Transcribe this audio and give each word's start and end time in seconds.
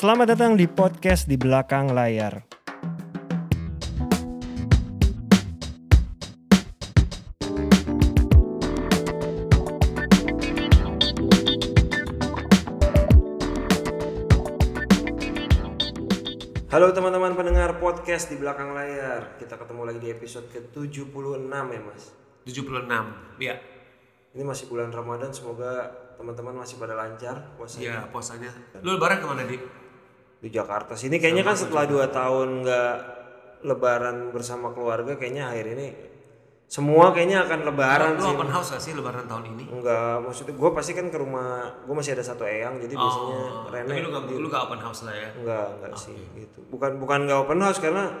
Selamat 0.00 0.32
datang 0.32 0.56
di 0.56 0.64
podcast 0.64 1.28
di 1.28 1.36
belakang 1.36 1.92
layar. 1.92 2.40
Halo 16.72 16.96
teman-teman 16.96 17.36
pendengar 17.36 17.76
podcast 17.76 18.32
di 18.32 18.40
belakang 18.40 18.72
layar. 18.72 19.36
Kita 19.36 19.60
ketemu 19.60 19.84
lagi 19.84 20.00
di 20.00 20.08
episode 20.16 20.48
ke-76 20.48 21.44
ya, 21.44 21.80
Mas. 21.84 22.16
76 22.48 22.88
ya 23.36 23.60
Ini 24.32 24.48
masih 24.48 24.64
bulan 24.64 24.88
Ramadan, 24.88 25.28
semoga 25.28 25.92
teman-teman 26.16 26.64
masih 26.64 26.76
pada 26.76 26.92
lancar 26.96 27.56
puasanya. 27.56 27.84
ya 27.84 28.00
puasanya 28.12 28.52
lu 28.84 29.00
lebaran 29.00 29.24
ke 29.24 29.26
mana 29.28 29.44
di 29.48 29.56
Di 30.40 30.48
Jakarta 30.48 30.96
sini 30.96 31.20
kayaknya 31.20 31.44
kan 31.44 31.56
setelah 31.56 31.84
2 31.84 32.08
tahun 32.08 32.48
nggak 32.64 32.92
lebaran 33.68 34.32
bersama 34.32 34.72
keluarga 34.72 35.20
kayaknya 35.20 35.52
akhir 35.52 35.76
ini 35.76 35.88
semua 36.70 37.10
kayaknya 37.10 37.42
akan 37.50 37.66
lebaran 37.66 38.14
lu 38.14 38.22
sih. 38.22 38.30
open 38.30 38.46
house 38.54 38.68
gak 38.70 38.78
sih 38.78 38.92
lebaran 38.94 39.26
tahun 39.26 39.58
ini 39.58 39.64
Enggak, 39.74 40.22
maksudnya 40.22 40.54
gue 40.54 40.70
pasti 40.70 40.94
kan 40.94 41.10
ke 41.10 41.18
rumah, 41.18 41.82
gue 41.82 41.94
masih 41.98 42.14
ada 42.14 42.22
satu 42.22 42.46
eyang, 42.46 42.78
jadi 42.78 42.94
biasanya 42.94 43.42
Rene 43.74 43.90
Oh, 43.90 43.90
tapi 43.90 44.00
lu 44.06 44.10
gak, 44.14 44.22
lu 44.38 44.46
gak 44.46 44.62
open 44.70 44.78
house 44.78 45.02
lah 45.02 45.14
ya 45.18 45.28
enggak, 45.34 45.66
enggak 45.76 45.92
sih 45.98 46.14
gitu. 46.38 46.62
Bukan 46.70 47.02
bukan 47.02 47.26
enggak 47.26 47.42
open 47.42 47.58
house 47.58 47.82
karena 47.82 48.14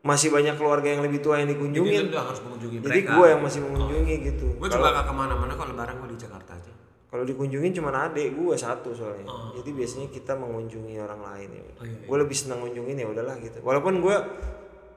masih 0.00 0.32
banyak 0.32 0.56
keluarga 0.56 0.88
yang 0.88 1.04
lebih 1.04 1.20
tua 1.20 1.36
yang 1.36 1.48
jadi 1.48 1.56
dikunjungin. 1.60 2.00
lu 2.08 2.10
udah 2.16 2.24
harus 2.32 2.40
mengunjungi 2.48 2.76
Jadi 2.80 3.00
gue 3.12 3.26
yang 3.28 3.40
masih 3.44 3.60
mengunjungi 3.60 4.14
gitu. 4.24 4.46
gue 4.56 4.68
juga 4.72 4.88
gak 4.88 5.04
ke 5.04 5.12
mana-mana 5.12 5.52
kok 5.52 5.68
lebaran 5.68 5.94
gue 6.00 6.08
di 6.16 6.18
Jakarta 6.24 6.50
aja 6.56 6.72
Kalau 7.14 7.22
dikunjungin 7.22 7.70
cuma 7.70 7.94
adik 7.94 8.34
gue 8.34 8.58
satu 8.58 8.90
soalnya. 8.90 9.22
Jadi 9.54 9.70
biasanya 9.70 10.10
kita 10.10 10.34
mengunjungi 10.34 10.98
orang 10.98 11.22
lain 11.22 11.48
ya. 11.48 11.62
Oh, 11.62 11.86
iya, 11.86 11.98
Gue 12.02 12.16
lebih 12.18 12.34
senang 12.34 12.58
ngunjungin 12.58 12.98
ya 12.98 13.06
udahlah 13.06 13.38
gitu. 13.38 13.62
Walaupun 13.62 14.02
gue 14.02 14.16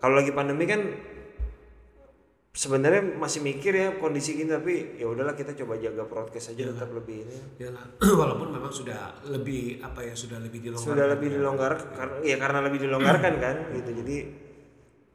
kalau 0.01 0.17
lagi 0.17 0.33
pandemi 0.33 0.65
kan 0.65 0.81
sebenarnya 2.49 3.13
masih 3.13 3.45
mikir 3.45 3.69
ya 3.69 4.01
kondisi 4.01 4.33
gini 4.33 4.49
tapi 4.49 4.97
ya 4.97 5.05
udahlah 5.05 5.37
kita 5.37 5.53
coba 5.53 5.77
jaga 5.77 6.09
prokes 6.09 6.49
aja 6.49 6.57
Iya. 6.57 6.73
tetap 6.73 6.89
lebih 6.89 7.21
ini. 7.21 7.37
ya 7.61 7.69
lah 7.69 7.85
walaupun 8.25 8.49
memang 8.49 8.73
sudah 8.73 9.21
lebih 9.29 9.77
apa 9.77 10.01
ya 10.01 10.17
sudah 10.17 10.41
lebih 10.41 10.65
dilonggarkan 10.65 10.89
Sudah 10.89 11.05
lebih 11.05 11.29
dilonggarkan 11.37 11.87
karena 11.93 12.15
ya 12.25 12.35
karena 12.41 12.59
lebih 12.65 12.79
dilonggarkan 12.81 13.33
kan 13.37 13.55
gitu. 13.77 13.89
Jadi 13.93 14.17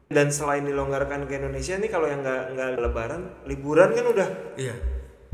dan 0.06 0.30
selain 0.30 0.62
dilonggarkan 0.62 1.27
ke 1.27 1.34
Indonesia 1.34 1.74
nih 1.74 1.90
kalau 1.90 2.06
yang 2.06 2.22
nggak 2.22 2.55
nggak 2.55 2.68
lebaran 2.78 3.20
liburan 3.50 3.90
kan 3.90 4.05
udah 4.06 4.28
iya 4.55 4.74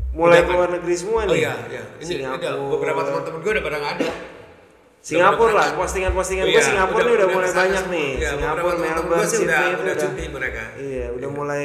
mulai 0.09 0.41
keluar 0.41 0.69
negeri 0.73 0.95
semua 0.97 1.21
oh 1.23 1.29
nih. 1.29 1.45
iya 1.45 1.53
iya. 1.69 1.83
Ini 2.01 2.03
Singapura. 2.05 2.57
beberapa 2.57 3.01
teman-teman 3.05 3.39
gue 3.45 3.51
udah 3.53 3.63
pada 3.65 3.77
nggak 3.77 3.93
ada. 3.99 4.09
Singapura 4.99 5.51
lah, 5.55 5.67
postingan-postingan 5.79 6.45
gue 6.51 6.59
Iya, 6.59 6.61
Singapura 6.65 7.01
nih 7.07 7.15
udah 7.15 7.29
mulai 7.31 7.51
banyak 7.55 7.85
nih. 7.87 8.09
Iya, 8.19 8.29
Singapura, 8.35 8.73
Melbourne, 8.75 8.99
gue 8.99 9.15
udah 9.15 9.29
Sydney 9.31 9.47
itu 9.47 9.79
udah 9.79 9.95
udah. 9.95 9.95
cuti 9.95 10.23
mereka. 10.27 10.63
Iya, 10.75 11.05
udah 11.15 11.29
mulai 11.31 11.63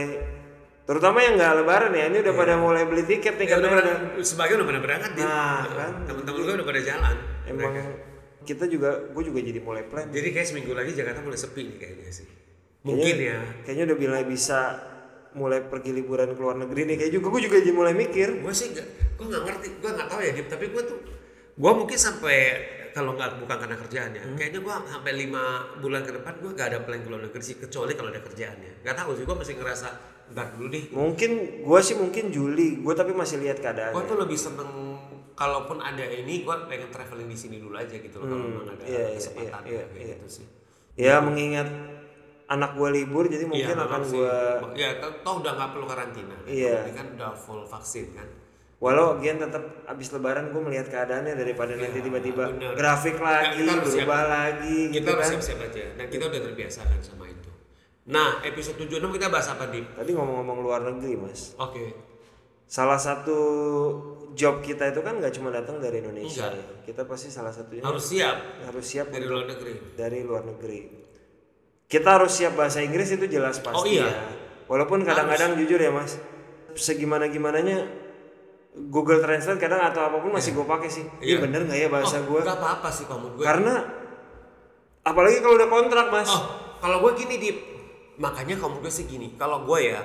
terutama 0.84 1.18
yang 1.24 1.34
nggak 1.40 1.52
lebaran 1.64 1.92
ya, 1.96 2.04
ini 2.12 2.18
udah 2.20 2.34
pada 2.36 2.54
mulai 2.60 2.82
beli 2.84 3.04
tiket 3.08 3.34
nih 3.40 3.46
ya, 3.48 3.56
udah 3.56 3.70
karena 3.72 3.80
pada, 3.80 3.92
udah 4.20 4.26
sebagian 4.28 4.56
udah 4.60 4.68
pada 4.68 4.80
berangkat 4.84 5.10
Nah, 5.16 5.60
kan. 5.64 5.92
teman-teman 6.04 6.40
gue 6.44 6.54
udah 6.60 6.68
pada 6.68 6.80
jalan 6.84 7.16
emang 7.48 7.72
kita 8.44 8.64
juga 8.68 8.90
gue 9.08 9.22
juga 9.24 9.40
jadi 9.40 9.60
mulai 9.64 9.82
plan. 9.88 10.04
jadi 10.12 10.28
kayak 10.28 10.44
seminggu 10.52 10.76
lagi 10.76 10.92
Jakarta 10.92 11.24
mulai 11.24 11.40
sepi 11.40 11.60
nih 11.64 11.76
kayaknya 11.80 12.12
sih. 12.12 12.28
Mungkin 12.84 13.16
ya. 13.16 13.40
Kayaknya 13.64 13.84
udah 13.88 13.96
mulai 13.96 14.24
bisa 14.28 14.60
mulai 15.34 15.60
pergi 15.66 15.90
liburan 15.90 16.30
ke 16.34 16.40
luar 16.40 16.56
negeri 16.58 16.86
nih 16.88 16.96
kayak 16.98 17.12
juga 17.14 17.26
gue 17.34 17.42
juga 17.50 17.56
jadi 17.58 17.74
mulai 17.74 17.94
mikir. 17.94 18.28
gue 18.40 18.54
sih 18.54 18.70
gak, 18.70 18.86
gue 19.18 19.26
nggak 19.26 19.42
ngerti 19.46 19.66
gue 19.82 19.90
nggak 19.90 20.08
tahu 20.10 20.20
ya 20.22 20.32
Dip 20.34 20.46
tapi 20.46 20.64
gue 20.70 20.82
tuh 20.86 20.98
gue 21.54 21.72
mungkin 21.74 21.98
sampai 21.98 22.38
kalau 22.94 23.18
nggak 23.18 23.42
bukan 23.42 23.56
karena 23.58 23.76
kerjaannya 23.78 24.20
kayaknya 24.38 24.60
gue 24.62 24.74
sampai 24.86 25.12
lima 25.18 25.44
bulan 25.82 26.06
ke 26.06 26.14
depan 26.14 26.32
gue 26.38 26.50
gak 26.54 26.68
ada 26.70 26.78
plan 26.86 27.02
ke 27.02 27.08
luar 27.10 27.22
negeri 27.26 27.42
sih 27.42 27.56
kecuali 27.58 27.92
kalau 27.98 28.14
ada 28.14 28.22
kerjaannya 28.22 28.86
nggak 28.86 28.94
tahu 28.94 29.10
sih 29.18 29.24
gue 29.26 29.36
masih 29.36 29.54
ngerasa 29.58 29.88
ntar 30.32 30.46
dulu 30.56 30.66
deh 30.72 30.84
Mungkin 30.94 31.30
gue 31.60 31.80
sih 31.84 32.00
mungkin 32.00 32.32
Juli, 32.32 32.80
gue 32.80 32.94
tapi 32.96 33.12
masih 33.12 33.44
lihat 33.44 33.60
gue 33.60 33.66
keadaannya. 33.68 34.08
tuh 34.08 34.16
lebih 34.16 34.38
seneng 34.40 34.70
kalaupun 35.34 35.82
ada 35.82 36.06
ini 36.06 36.46
gue 36.46 36.56
pengen 36.70 36.88
traveling 36.94 37.28
di 37.28 37.36
sini 37.36 37.56
dulu 37.58 37.74
aja 37.74 37.92
gitu 37.98 38.22
loh 38.22 38.30
kalau 38.30 38.46
memang 38.46 38.66
ada 38.72 38.82
iya, 38.86 39.02
iya, 39.10 39.18
kesempatan 39.18 39.60
iya, 39.66 39.82
kayak 39.84 39.86
iya. 39.98 40.16
gitu 40.16 40.28
sih 40.30 40.46
Ya 40.94 41.18
mengingat 41.18 41.66
anak 42.46 42.70
gue 42.74 42.88
libur 42.92 43.24
jadi 43.24 43.44
mungkin 43.44 43.64
Iya, 43.66 43.76
akan 43.78 43.88
memang 43.88 44.04
sih. 44.04 44.14
gue 44.14 44.36
ya 44.76 44.88
toh 45.00 45.34
udah 45.38 45.52
nggak 45.54 45.70
perlu 45.70 45.86
karantina 45.86 46.36
Iya. 46.44 46.76
ini 46.82 46.92
kan 46.92 47.06
udah 47.12 47.30
full 47.32 47.62
vaksin 47.62 48.12
kan 48.12 48.28
Walau 48.76 49.16
Gian 49.16 49.40
tetap 49.40 49.64
abis 49.86 50.12
lebaran 50.12 50.50
gue 50.50 50.60
melihat 50.60 50.84
keadaannya 50.86 51.32
daripada 51.34 51.72
nanti 51.72 51.98
tiba-tiba 51.98 52.52
bener. 52.52 52.74
grafik 52.74 53.16
lagi, 53.16 53.56
kita 53.58 53.72
harus 53.72 53.86
siap. 53.86 53.96
berubah 54.02 54.22
lagi 54.26 54.78
kita 54.82 54.92
gitu 54.92 55.08
harus 55.08 55.22
kan. 55.22 55.30
siap-siap 55.32 55.60
aja 55.62 55.84
dan 55.94 56.06
kita 56.06 56.24
udah 56.26 56.40
terbiasa 56.42 56.80
kan 56.84 57.00
sama 57.00 57.24
itu 57.26 57.50
nah 58.04 58.30
episode 58.42 58.76
76 58.78 59.00
kita 59.10 59.26
bahas 59.26 59.48
apa 59.48 59.64
Dip? 59.66 59.86
Tadi 59.90 60.10
ngomong-ngomong 60.10 60.58
luar 60.60 60.80
negeri 60.84 61.16
mas, 61.16 61.56
oke 61.56 61.96
salah 62.66 62.96
satu 62.98 63.38
job 64.32 64.60
kita 64.60 64.84
itu 64.86 65.00
kan 65.00 65.16
nggak 65.16 65.32
cuma 65.32 65.48
datang 65.48 65.78
dari 65.78 66.00
Indonesia 66.00 66.48
Enggak. 66.48 66.58
ya. 66.58 66.84
Kita 66.84 67.02
pasti 67.04 67.28
salah 67.28 67.48
satunya 67.50 67.80
harus 67.80 68.04
siap 68.04 68.36
harus 68.60 68.84
siap 68.84 69.08
dari 69.08 69.24
luar 69.24 69.44
negeri 69.46 69.74
dari 69.94 70.20
luar 70.20 70.44
negeri. 70.44 70.80
Kita 71.94 72.08
harus 72.12 72.32
siap 72.32 72.54
bahasa 72.54 72.78
Inggris 72.80 73.06
itu 73.08 73.26
jelas 73.26 73.58
pasti 73.58 73.78
Oh, 73.78 73.86
iya. 73.86 74.04
ya. 74.04 74.18
Walaupun 74.64 75.02
kadang-kadang 75.02 75.54
jujur 75.54 75.78
ya 75.78 75.88
mas, 75.88 76.18
segimana 76.74 77.26
gimananya 77.26 77.86
Google 78.74 79.20
Translate 79.20 79.60
kadang 79.60 79.78
atau 79.80 80.02
apa 80.02 80.18
pun 80.18 80.32
masih 80.32 80.50
gue 80.52 80.64
pakai 80.64 80.88
sih. 80.88 81.06
Iya 81.20 81.38
Iya. 81.38 81.38
bener 81.40 81.60
nggak 81.62 81.78
ya 81.78 81.88
bahasa 81.88 82.18
gue? 82.20 82.40
Gak 82.40 82.56
apa-apa 82.56 82.88
sih 82.88 83.04
kamu 83.04 83.26
gue 83.32 83.44
Karena 83.44 83.74
apalagi 85.02 85.38
kalau 85.38 85.54
udah 85.54 85.68
kontrak 85.68 86.06
mas. 86.08 86.26
oh 86.28 86.42
kalau 86.78 87.00
gue 87.00 87.12
gini 87.16 87.36
Dip 87.38 87.58
makanya 88.16 88.56
kamu 88.56 88.78
gue 88.78 88.90
sih 88.90 89.04
gini 89.04 89.34
kalau 89.34 89.62
gue 89.62 89.78
ya 89.84 90.00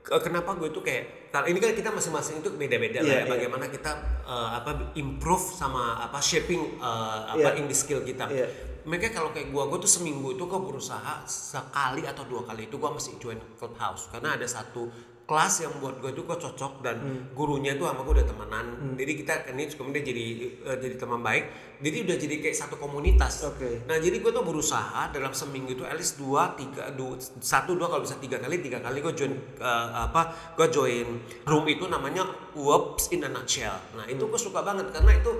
ke- 0.00 0.20
kenapa 0.20 0.54
gue 0.54 0.68
tuh 0.68 0.80
kayak 0.80 1.28
kalau 1.28 1.44
ini 1.44 1.58
kan 1.58 1.72
kita 1.72 1.90
masing-masing 1.90 2.38
itu 2.38 2.48
beda-beda 2.52 2.98
lah 2.98 3.04
Iya, 3.04 3.14
ya 3.14 3.20
iya. 3.20 3.28
bagaimana 3.28 3.66
kita 3.66 3.90
eh, 4.22 4.48
apa 4.54 4.70
improve 4.94 5.44
sama 5.50 5.82
apa 6.00 6.18
shaping 6.18 6.60
eh, 6.74 7.20
apa 7.28 7.48
Iya. 7.48 7.58
English 7.58 7.84
skill 7.84 8.00
kita 8.00 8.26
Iya. 8.26 8.48
Mereka 8.84 9.08
kalau 9.10 9.30
kayak 9.30 9.48
gue 9.48 9.62
gue 9.64 9.78
tuh 9.80 9.90
seminggu 9.90 10.32
itu 10.32 10.44
gue 10.44 10.60
berusaha 10.60 11.24
sekali 11.24 12.04
atau 12.04 12.24
dua 12.24 12.44
kali 12.44 12.68
itu 12.68 12.76
gue 12.76 12.90
mesti 12.90 13.16
join 13.16 13.40
clubhouse 13.56 14.08
karena 14.08 14.36
ada 14.36 14.44
satu 14.44 14.88
kelas 15.24 15.64
yang 15.64 15.72
buat 15.80 16.04
gue 16.04 16.12
tuh 16.12 16.28
gue 16.28 16.36
cocok 16.36 16.84
dan 16.84 17.00
Hmm. 17.00 17.32
gurunya 17.32 17.80
tuh 17.80 17.88
sama 17.88 18.04
gue 18.04 18.12
udah 18.12 18.28
temenan 18.28 18.66
jadi 18.92 19.12
kita 19.16 19.32
ini 19.50 19.72
kemudian 19.72 20.04
jadi 20.04 20.24
eh, 20.62 20.76
jadi 20.76 21.00
teman 21.00 21.24
baik 21.24 21.44
jadi 21.80 22.04
udah 22.04 22.16
jadi 22.20 22.34
kayak 22.44 22.52
satu 22.52 22.76
komunitas 22.76 23.48
Oke. 23.48 23.88
Nah 23.88 23.96
jadi 23.96 24.20
gue 24.20 24.28
tuh 24.28 24.44
berusaha 24.44 25.08
dalam 25.10 25.32
seminggu 25.32 25.72
itu 25.72 25.82
at 25.82 25.96
least 25.96 26.20
dua 26.20 26.52
tiga 26.52 26.92
dua, 26.92 27.16
satu 27.40 27.72
dua 27.72 27.88
kalau 27.88 28.04
bisa 28.04 28.20
tiga 28.20 28.36
kali 28.36 28.60
tiga 28.60 28.84
kali 28.84 29.00
gue 29.00 29.16
join 29.16 29.32
eh, 29.64 29.88
apa 29.96 30.28
gue 30.60 30.68
join 30.68 31.08
room 31.48 31.64
itu 31.66 31.88
namanya 31.88 32.28
Whoops 32.52 33.08
in 33.10 33.24
a 33.24 33.30
nutshell. 33.32 33.80
Nah 33.96 34.04
itu 34.04 34.20
gue 34.22 34.38
suka 34.38 34.60
banget 34.60 34.92
karena 34.92 35.10
itu 35.16 35.32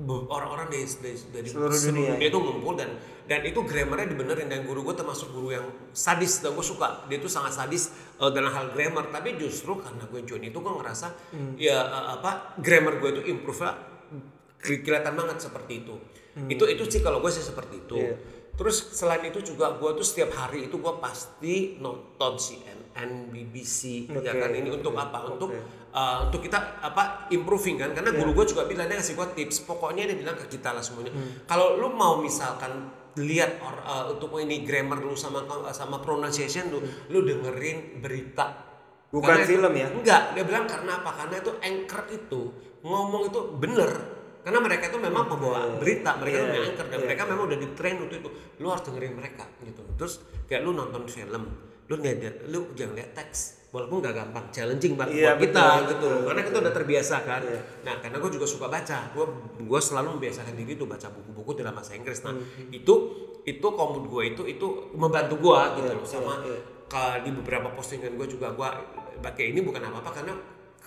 orang-orang 0.00 0.66
dari, 0.66 0.86
dari, 0.98 1.18
dari 1.30 1.48
Seluruh 1.48 1.76
dunia. 1.76 2.16
itu 2.18 2.34
ngumpul 2.34 2.74
dan 2.74 2.90
dan 3.22 3.40
itu 3.40 3.62
grammarnya 3.62 4.08
dibenerin 4.08 4.46
dan 4.46 4.62
guru 4.62 4.82
gue 4.82 4.92
termasuk 4.92 5.30
guru 5.30 5.52
yang 5.52 5.62
sadis 5.90 6.40
dan 6.40 6.52
gue 6.52 6.62
suka 6.62 7.06
dia 7.06 7.16
tuh 7.16 7.28
sangat 7.28 7.54
sadis 7.54 7.88
eh, 8.16 8.30
dalam 8.30 8.50
hal 8.50 8.70
grammar 8.70 9.08
tapi 9.08 9.36
justru 9.36 9.76
karena 9.76 10.02
gue 10.04 10.20
join 10.22 10.42
itu 10.42 10.58
gue 10.58 10.72
ngerasa 10.72 11.06
Hmm. 11.30 11.54
ya 11.54 11.76
eh, 11.78 12.06
apa 12.14 12.56
grammar 12.56 12.98
gue 12.98 13.10
itu 13.12 13.22
improve 13.28 13.60
nya 13.60 13.72
kelihatan 14.58 15.14
banget 15.14 15.38
seperti 15.40 15.72
itu 15.80 15.94
itu 16.48 16.64
itu 16.66 16.82
sih 16.88 17.00
kalau 17.00 17.18
gue 17.18 17.30
sih 17.30 17.40
seperti 17.40 17.78
itu 17.78 17.94
Hmm. 17.94 18.08
Iya. 18.08 18.16
terus 18.52 18.76
selain 18.90 19.22
itu 19.22 19.40
juga 19.44 19.70
gue 19.72 19.90
tuh 19.92 20.04
setiap 20.04 20.32
hari 20.34 20.66
itu 20.66 20.76
gue 20.76 20.94
pasti 20.98 21.54
nonton 21.78 22.32
CNN 22.34 22.80
BBC 22.94 24.06
ya 24.06 24.20
Oke, 24.20 24.38
kan 24.38 24.50
ini 24.50 24.68
oke, 24.68 24.78
untuk 24.78 24.92
apa 24.94 25.18
untuk 25.24 25.48
oke. 25.48 25.60
uh, 25.90 26.24
untuk 26.24 26.40
kita 26.40 26.58
apa 26.78 27.26
improving 27.28 27.76
kan 27.76 27.88
Iya. 27.88 27.96
karena 27.96 28.10
guru 28.14 28.30
gue 28.34 28.46
juga 28.48 28.62
bilang 28.64 28.86
dia 28.86 28.96
ngasih 28.96 29.14
gue 29.14 29.28
tips 29.34 29.64
pokoknya 29.64 30.04
dia 30.04 30.16
bilang 30.16 30.36
ke 30.36 30.46
kita 30.48 30.70
lah 30.70 30.80
semuanya 30.80 31.10
Hmm. 31.10 31.44
kalau 31.44 31.74
lu 31.74 31.88
mau 31.88 32.16
misalkan 32.16 32.88
lihat 33.14 33.60
or, 33.60 33.76
uh, 33.78 34.04
untuk 34.08 34.32
ini 34.38 34.62
grammar 34.62 34.98
lu 34.98 35.12
sama 35.12 35.44
sama 35.70 35.98
pronunciation 35.98 36.68
lu 36.68 36.80
lu 37.08 37.18
dengerin 37.22 37.98
berita 37.98 38.46
Hmm. 38.48 38.70
Bukan 39.12 39.28
Karena 39.28 39.44
itu- 39.44 39.52
film 39.52 39.72
ya? 39.74 39.88
Enggak, 39.92 40.22
dia 40.32 40.40
bilang 40.42 40.64
karena 40.64 40.92
apa? 40.96 41.10
Karena 41.12 41.36
itu 41.36 41.52
anchor 41.60 42.02
itu 42.08 42.40
ngomong 42.80 43.28
itu 43.28 43.40
bener. 43.54 43.92
Karena 44.40 44.56
mereka 44.58 44.88
itu 44.88 44.96
memang 44.96 45.28
pembawa 45.28 45.68
berita, 45.76 46.16
mereka 46.16 46.34
Iya, 46.34 46.48
itu 46.48 46.60
anchor 46.66 46.86
dan 46.88 46.96
iya. 46.96 47.04
mereka 47.04 47.22
memang 47.28 47.44
udah 47.44 47.58
di 47.60 47.68
train 47.70 47.96
untuk 48.00 48.16
itu. 48.16 48.30
Lu 48.56 48.72
harus 48.72 48.80
dengerin 48.82 49.12
mereka 49.12 49.44
gitu. 49.60 49.84
Terus 49.94 50.14
kayak 50.48 50.64
lu 50.64 50.72
nonton 50.72 51.04
film, 51.06 51.44
lu 51.86 51.94
lihat 51.98 52.34
lu 52.46 52.70
jangan 52.74 52.94
lihat 52.94 53.12
teks. 53.14 53.62
Walaupun 53.72 54.04
gak 54.04 54.12
gampang, 54.12 54.44
challenging 54.52 55.00
banget 55.00 55.16
Iya, 55.16 55.32
buat 55.32 55.48
kita 55.48 55.64
betul, 55.64 55.80
gitu. 55.80 56.08
betul, 56.12 56.16
Karena 56.28 56.42
kita 56.44 56.56
udah 56.60 56.72
terbiasa 56.76 57.16
kan. 57.24 57.40
Iya. 57.40 57.60
Nah, 57.88 57.94
karena 58.04 58.16
gue 58.20 58.30
juga 58.36 58.44
suka 58.44 58.66
baca. 58.68 58.98
Gue 59.16 59.24
gue 59.64 59.80
selalu 59.80 60.08
membiasakan 60.20 60.52
diri 60.52 60.76
tuh 60.76 60.84
baca 60.84 61.08
buku-buku 61.08 61.50
dalam 61.56 61.72
bahasa 61.72 61.96
Inggris. 61.96 62.20
Nah, 62.20 62.36
Hmm. 62.36 62.68
itu 62.68 62.94
itu 63.42 63.66
komod 63.66 64.04
gue 64.06 64.22
itu 64.28 64.42
itu 64.44 64.66
membantu 64.92 65.34
gue 65.40 65.60
gitu 65.80 65.88
Iya, 65.88 65.96
loh 65.96 66.06
sama 66.06 66.34
iya. 66.44 66.60
ke 66.86 67.04
di 67.24 67.30
beberapa 67.32 67.72
postingan 67.72 68.12
gue 68.14 68.28
juga 68.28 68.52
gue 68.52 68.68
pakai 69.18 69.50
ini 69.50 69.64
bukan 69.64 69.82
apa-apa 69.82 70.10
karena 70.14 70.34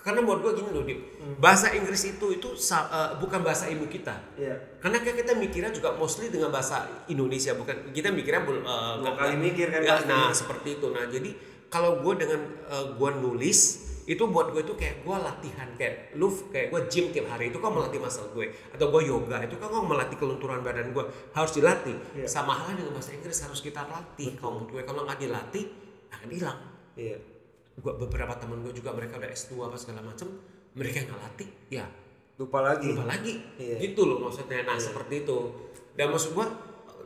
karena 0.06 0.22
buat 0.22 0.38
gue 0.40 0.54
gini 0.54 0.70
loh 0.70 0.86
Dip. 0.86 1.00
Bahasa 1.36 1.74
Inggris 1.74 2.06
itu 2.06 2.26
itu 2.30 2.50
eh, 2.54 3.12
bukan 3.18 3.42
bahasa 3.42 3.66
ibu 3.66 3.90
kita. 3.90 4.14
Iya. 4.38 4.54
karena 4.78 5.02
kayak 5.02 5.26
kita 5.26 5.34
mikirnya 5.34 5.74
juga 5.74 5.98
mostly 5.98 6.30
dengan 6.30 6.54
bahasa 6.54 6.86
Indonesia 7.10 7.58
bukan? 7.58 7.90
Kita 7.90 8.14
mikirnya 8.14 8.46
bul- 8.46 8.62
eh, 8.62 8.94
Dua 9.02 9.18
kali 9.18 9.34
mikir 9.36 9.74
kan 9.74 9.82
pasti. 9.82 10.06
nah 10.06 10.30
seperti 10.30 10.78
itu. 10.78 10.94
Nah 10.94 11.10
jadi 11.10 11.34
kalau 11.68 12.00
gue 12.00 12.14
dengan 12.16 12.40
eh, 12.70 12.86
gue 12.94 13.10
nulis 13.18 13.60
itu 14.06 14.22
buat 14.30 14.54
gue 14.54 14.62
itu 14.62 14.78
kayak 14.78 15.02
gue 15.02 15.18
latihan 15.18 15.66
kayak 15.74 16.14
lu 16.14 16.30
kayak 16.54 16.70
gue 16.70 16.82
gym 16.86 17.10
tiap 17.10 17.26
hari. 17.26 17.50
Itu 17.50 17.58
kan 17.58 17.74
melatih 17.74 17.98
muscle 17.98 18.30
gue 18.32 18.54
atau 18.70 18.94
gue 18.94 19.02
yoga. 19.04 19.42
Itu 19.42 19.58
kan 19.58 19.74
gue 19.74 19.82
melatih 19.82 20.16
kelunturan 20.16 20.62
badan 20.62 20.94
gue 20.94 21.02
harus 21.34 21.52
dilatih. 21.52 21.98
Iya. 22.14 22.30
sama 22.30 22.54
halnya 22.54 22.86
dengan 22.86 22.94
bahasa 22.94 23.18
Inggris 23.18 23.42
harus 23.42 23.60
kita 23.60 23.82
latih. 23.90 24.38
Kalau 24.38 24.62
menurut 24.62 24.70
gue 24.78 24.82
kalau 24.86 25.10
nggak 25.10 25.18
dilatih 25.18 25.66
akan 26.14 26.30
hilang. 26.30 26.60
Iya. 26.94 27.18
Gua 27.78 27.94
beberapa 27.96 28.34
temen 28.36 28.62
gue 28.62 28.74
juga 28.74 28.92
mereka 28.92 29.16
udah 29.16 29.30
S2 29.30 29.52
apa 29.62 29.76
segala 29.76 30.02
macem 30.02 30.28
mereka 30.74 31.04
nggak 31.04 31.20
latih 31.20 31.50
ya 31.70 31.86
Lupa 32.36 32.60
lagi. 32.62 32.92
lupa 32.92 33.08
lagi 33.10 33.34
Iya. 33.56 33.80
gitu 33.82 34.02
loh 34.06 34.20
maksudnya 34.22 34.62
nah 34.62 34.76
seperti 34.78 35.24
itu 35.24 35.38
dan 35.94 36.10
maksud 36.10 36.32
gua 36.32 36.48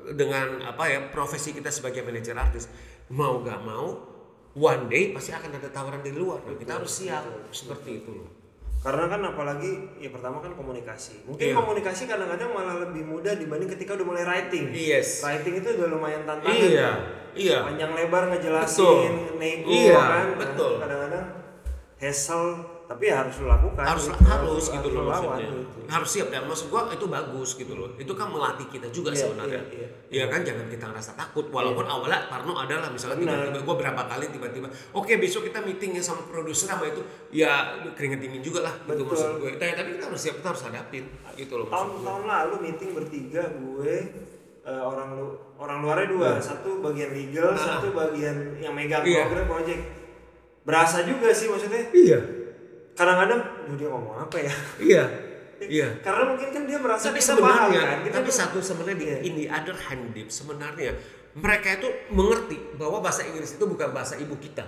dengan 0.09 0.57
apa 0.63 0.83
ya 0.85 0.99
profesi 1.07 1.51
kita 1.51 1.69
sebagai 1.69 2.01
manajer 2.01 2.33
artis 2.33 2.65
mau 3.09 3.37
gak 3.39 3.61
mau 3.61 3.93
one 4.51 4.85
day 4.87 5.09
pasti 5.09 5.29
akan 5.29 5.53
ada 5.53 5.69
tawaran 5.69 6.01
dari 6.01 6.13
luar 6.13 6.41
dan 6.41 6.55
kita 6.55 6.71
harus 6.75 6.89
siap 6.95 7.21
seperti 7.49 7.99
itu 7.99 8.11
loh 8.11 8.29
Karena 8.79 9.05
kan 9.05 9.19
apalagi 9.21 9.67
ya 9.99 10.07
pertama 10.07 10.39
kan 10.39 10.55
komunikasi. 10.55 11.27
Mungkin 11.27 11.51
Iya. 11.51 11.53
komunikasi 11.53 12.07
kadang-kadang 12.07 12.47
malah 12.49 12.79
lebih 12.79 13.03
mudah 13.03 13.35
dibanding 13.35 13.67
ketika 13.67 13.91
udah 13.91 14.07
mulai 14.07 14.23
writing. 14.23 14.71
yes 14.71 15.19
Writing 15.19 15.59
itu 15.59 15.75
udah 15.75 15.87
lumayan 15.89 16.23
tantangan. 16.23 16.55
iya 16.55 16.89
iya 17.39 17.63
Panjang 17.63 17.91
lebar 17.95 18.23
ngejelasin, 18.27 18.83
Betul. 18.83 19.39
nego 19.39 19.69
Iya, 19.71 19.95
kan. 19.95 20.27
betul. 20.35 20.73
Kadang-kadang 20.83 21.25
hassle 21.99 22.47
tapi 22.89 23.05
ya 23.05 23.21
harus 23.21 23.37
lo 23.37 23.53
lakukan. 23.53 23.85
harus 23.85 24.09
gitu. 24.09 24.17
harus 24.25 24.65
gitu 24.65 24.87
loh 24.89 25.13
maksudnya 25.13 25.45
gitu. 25.45 25.79
harus 25.93 26.09
siap 26.09 26.27
dan 26.33 26.41
maksud 26.49 26.73
gua 26.73 26.89
itu 26.89 27.05
bagus 27.05 27.49
gitu 27.53 27.77
loh 27.77 27.93
itu 28.01 28.09
kan 28.17 28.33
melatih 28.33 28.65
kita 28.65 28.89
juga 28.89 29.13
Iya, 29.13 29.19
sebenarnya 29.29 29.61
iya, 29.69 29.87
Iya 30.09 30.25
kan 30.25 30.41
jangan 30.41 30.65
kita 30.73 30.89
ngerasa 30.89 31.13
takut 31.13 31.53
walaupun 31.53 31.85
awalnya 31.85 32.25
Parno 32.25 32.57
adalah 32.57 32.89
misalnya 32.89 33.21
tiba-tiba 33.21 33.61
gue 33.61 33.75
berapa 33.77 34.01
kali 34.09 34.25
tiba-tiba 34.33 34.67
oke 34.97 35.13
besok 35.21 35.45
kita 35.45 35.61
meeting 35.61 35.93
ya 35.93 36.01
sama 36.01 36.25
produser 36.25 36.65
sama 36.65 36.89
itu 36.89 37.05
ya 37.29 37.77
keringet 37.93 38.25
dingin 38.25 38.41
juga 38.41 38.65
lah 38.65 38.73
gitu 38.73 39.05
Betul. 39.05 39.05
maksud 39.05 39.29
gue 39.37 39.51
tapi, 39.61 39.89
kita 39.93 40.03
harus 40.09 40.21
siap 40.25 40.35
kita 40.41 40.47
harus 40.49 40.63
hadapin 40.65 41.03
gitu 41.37 41.53
loh 41.61 41.69
tahun 41.69 41.89
tahun 42.01 42.23
lalu 42.25 42.55
meeting 42.57 42.89
bertiga 42.97 43.43
gue 43.53 43.95
eh, 44.61 44.81
orang 44.81 45.07
lu 45.13 45.27
orang 45.55 45.77
luarnya 45.79 46.07
dua. 46.07 46.29
Satu 46.37 46.79
bagian 46.79 47.11
legal 47.11 47.51
satu 47.53 47.91
bagian 47.91 48.57
yang 48.57 48.73
megang 48.73 49.03
Iya. 49.03 49.25
program 49.25 49.47
project. 49.49 49.81
Berasa 50.63 51.03
juga 51.03 51.29
sih 51.29 51.47
maksudnya. 51.47 51.89
Iya. 51.89 52.19
Kadang-kadang 52.93 53.39
"Duh, 53.65 53.75
dia 53.79 53.87
ngomong 53.87 54.15
apa 54.19 54.37
ya? 54.37 54.53
Iya. 54.79 55.03
Iya. 55.59 55.91
Karena 55.99 56.23
mungkin 56.23 56.55
kan 56.55 56.63
dia 56.63 56.79
merasa 56.79 57.11
tapi 57.11 57.19
kita 57.19 57.35
paham 57.35 57.67
sebenarnya 57.67 57.83
kan? 57.83 57.97
Kita 57.99 58.15
tapi 58.15 58.29
tuh- 58.31 58.37
satu 58.39 58.57
sebenarnya 58.63 58.95
di 58.95 59.05
Iya. 59.05 59.17
in 59.19 59.33
the 59.35 59.47
other 59.51 59.75
hand 59.75 60.03
sebenarnya 60.31 60.91
mereka 61.35 61.67
itu 61.75 61.87
mengerti 62.09 62.57
bahwa 62.79 63.03
bahasa 63.03 63.27
Inggris 63.27 63.59
itu 63.59 63.65
bukan 63.67 63.91
bahasa 63.91 64.15
ibu 64.15 64.39
kita 64.39 64.63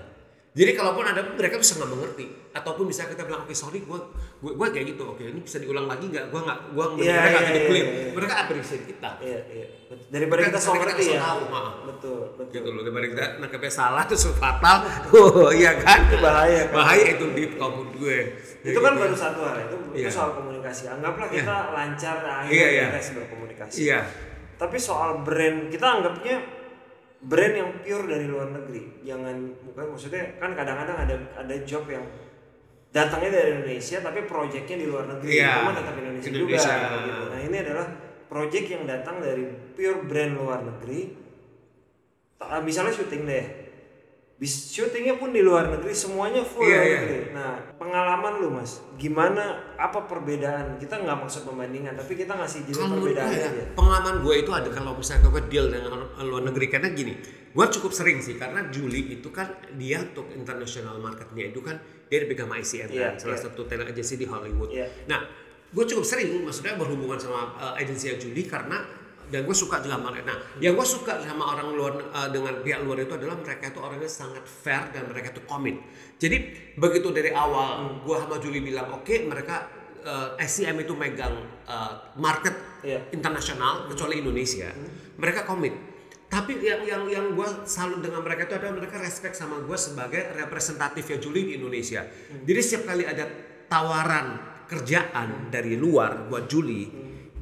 jadi 0.51 0.75
kalaupun 0.75 1.07
ada 1.07 1.24
mereka 1.31 1.56
bisa 1.56 1.80
nggak 1.80 1.89
mengerti. 1.89 2.25
Ataupun 2.51 2.83
bisa 2.83 3.07
kita 3.07 3.24
bilang 3.24 3.48
oke 3.48 3.56
sorry 3.56 3.80
gue 3.80 4.00
gue 4.44 4.51
gue 4.51 4.68
kayak 4.68 4.86
gitu. 4.92 5.03
Oke 5.07 5.24
ini 5.24 5.39
bisa 5.39 5.63
diulang 5.63 5.88
lagi 5.88 6.12
nggak? 6.12 6.27
Gue 6.27 6.42
nggak 6.44 6.59
gue 6.75 6.86
Iya, 7.00 7.15
mereka 7.15 7.27
nggak 7.31 7.31
iya, 7.31 7.48
jadi 7.48 7.56
iya, 7.56 7.68
clear 7.71 7.86
iya. 7.88 8.12
mereka 8.12 8.33
appreciate 8.36 8.83
kita. 8.83 9.09
Iya 9.24 9.39
iya. 9.48 9.68
Betul. 9.88 10.07
daripada 10.12 10.39
Kita- 10.39 10.51
kita 10.51 10.59
so 10.59 10.71
kita 10.71 10.83
ngerti 10.88 11.03
ya 11.03 11.19
tahu, 11.19 11.42
betul 11.88 12.19
betul. 12.36 12.45
Gitu 12.51 12.68
loh 12.68 12.81
daripada 12.83 13.07
kita 13.12 13.25
nangkepnya 13.39 13.71
salah 13.71 14.03
terus 14.03 14.24
fatal. 14.36 14.77
Oh 15.15 15.51
iya 15.51 15.71
kan? 15.80 16.00
Itu 16.12 16.18
bahaya 16.19 16.62
kan? 16.68 16.75
bahaya 16.75 17.06
itu 17.15 17.25
di 17.31 17.44
menurut 17.56 17.92
gue. 17.95 18.18
Itu 18.62 18.80
kan 18.83 18.94
baru 19.00 19.15
satu 19.15 19.39
hal 19.47 19.57
itu, 19.68 19.75
itu 19.95 20.04
Iya. 20.04 20.09
soal 20.12 20.30
komunikasi. 20.36 20.83
Anggaplah 20.92 21.27
kita 21.27 21.56
lancar 21.71 22.15
nah, 22.24 22.44
Iya, 22.44 22.68
iya. 22.68 22.86
beres 22.92 23.09
berkomunikasi. 23.15 23.75
Iya. 23.88 24.00
Tapi 24.59 24.77
soal 24.77 25.24
brand 25.24 25.71
kita 25.71 25.88
anggapnya 25.88 26.61
brand 27.21 27.53
yang 27.53 27.69
pure 27.85 28.06
dari 28.09 28.25
luar 28.25 28.50
negeri 28.50 29.06
jangan 29.06 29.35
bukan 29.62 29.85
maksudnya 29.94 30.41
kan 30.41 30.57
kadang-kadang 30.57 30.97
ada 30.97 31.15
ada 31.38 31.56
job 31.62 31.85
yang 31.85 32.01
datangnya 32.91 33.31
dari 33.31 33.50
Indonesia 33.56 34.01
tapi 34.01 34.25
proyeknya 34.25 34.77
di 34.81 34.88
luar 34.89 35.06
negeri 35.07 35.31
Iya. 35.38 35.47
itu 35.47 35.59
mah 35.63 35.75
tetap 35.77 35.94
Indonesia, 35.95 36.27
Indonesia. 36.27 36.73
juga 36.75 36.97
gitu. 37.06 37.23
nah 37.29 37.39
ini 37.39 37.57
adalah 37.62 37.88
proyek 38.25 38.65
yang 38.68 38.83
datang 38.89 39.15
dari 39.21 39.44
pure 39.77 40.01
brand 40.03 40.33
luar 40.35 40.59
negeri 40.65 41.00
misalnya 42.65 42.89
syuting 42.91 43.23
deh 43.29 43.45
bis 44.42 44.74
syutingnya 44.74 45.22
pun 45.22 45.30
di 45.30 45.46
luar 45.46 45.70
negeri 45.70 45.94
semuanya 45.94 46.42
full 46.42 46.66
Iya, 46.66 46.74
luar 46.74 46.82
iya. 46.90 46.98
negeri 46.98 47.18
nah 47.30 47.54
pengalaman 47.78 48.34
lu 48.42 48.50
mas 48.50 48.82
gimana 48.98 49.62
apa 49.78 50.10
perbedaan 50.10 50.82
kita 50.82 50.98
nggak 50.98 51.14
maksud 51.14 51.46
pembandingan 51.46 51.94
tapi 51.94 52.18
kita 52.18 52.34
ngasih 52.34 52.66
jadi 52.66 52.90
perbedaan 52.90 53.30
ya, 53.30 53.38
aja 53.38 53.64
pengalaman 53.78 54.26
gue 54.26 54.34
itu 54.42 54.50
ada 54.50 54.70
kalau 54.74 54.98
misalnya 54.98 55.30
gue 55.30 55.44
deal 55.46 55.70
dengan 55.70 56.10
luar 56.26 56.44
negeri 56.50 56.74
karena 56.74 56.90
gini 56.90 57.14
gue 57.54 57.66
cukup 57.78 57.94
sering 57.94 58.18
sih 58.18 58.34
karena 58.42 58.66
Juli 58.74 59.14
itu 59.14 59.30
kan 59.30 59.46
dia 59.78 60.02
untuk 60.02 60.34
international 60.34 60.98
marketnya 60.98 61.54
itu 61.54 61.62
kan 61.62 61.78
dia 62.10 62.26
dipegang 62.26 62.50
sama 62.50 62.58
ICN 62.58 62.90
Iya, 62.90 63.08
kan, 63.14 63.14
salah 63.22 63.38
iya. 63.38 63.46
satu 63.46 63.62
talent 63.70 63.94
agency 63.94 64.18
di 64.18 64.26
Hollywood 64.26 64.74
Iya. 64.74 64.90
nah 65.06 65.22
gue 65.70 65.86
cukup 65.86 66.02
sering 66.02 66.42
maksudnya 66.42 66.82
berhubungan 66.82 67.22
sama 67.22 67.54
uh, 67.62 67.78
agensi 67.78 68.10
Juli 68.18 68.50
karena 68.50 68.82
dan 69.31 69.48
gue 69.48 69.56
suka 69.56 69.80
juga 69.80 69.95
sama 69.95 70.12
nah 70.22 70.38
yang 70.60 70.75
gue 70.75 70.83
suka 70.83 71.24
sama 71.24 71.56
orang 71.56 71.72
luar 71.72 71.94
uh, 72.12 72.28
dengan 72.28 72.60
pihak 72.60 72.83
luar 72.83 73.00
itu 73.07 73.16
adalah 73.16 73.39
mereka 73.39 73.72
itu 73.72 73.80
orangnya 73.80 74.12
sangat 74.12 74.44
fair 74.44 74.92
dan 74.92 75.07
mereka 75.07 75.31
itu 75.31 75.42
komit. 75.48 75.80
Jadi 76.19 76.38
begitu 76.75 77.10
dari 77.16 77.31
awal 77.31 78.04
gue 78.04 78.16
sama 78.19 78.36
Juli 78.44 78.60
bilang 78.60 78.92
oke 78.92 79.16
mereka 79.25 79.72
uh, 80.04 80.36
SCM 80.36 80.83
itu 80.83 80.94
megang 80.94 81.33
uh, 81.66 82.12
market 82.19 82.69
Iya. 82.81 83.13
internasional 83.13 83.86
kecuali 83.94 84.25
Indonesia. 84.25 84.74
Mereka 85.22 85.45
komit. 85.45 85.74
Tapi 86.31 86.57
yang 86.63 86.81
yang 86.81 87.04
yang 87.06 87.25
gue 87.38 87.68
salut 87.69 88.01
dengan 88.01 88.25
mereka 88.25 88.50
itu 88.50 88.56
adalah 88.57 88.74
mereka 88.74 88.98
respect 88.98 89.38
sama 89.38 89.62
gue 89.62 89.78
sebagai 89.78 90.33
representatif 90.33 91.06
ya 91.06 91.18
Juli 91.22 91.45
di 91.45 91.54
Indonesia. 91.62 92.01
Jadi 92.42 92.60
setiap 92.63 92.89
kali 92.89 93.06
ada 93.06 93.28
tawaran 93.69 94.28
kerjaan 94.66 95.54
dari 95.54 95.75
luar 95.75 96.25
buat 96.31 96.48
Juli 96.48 96.88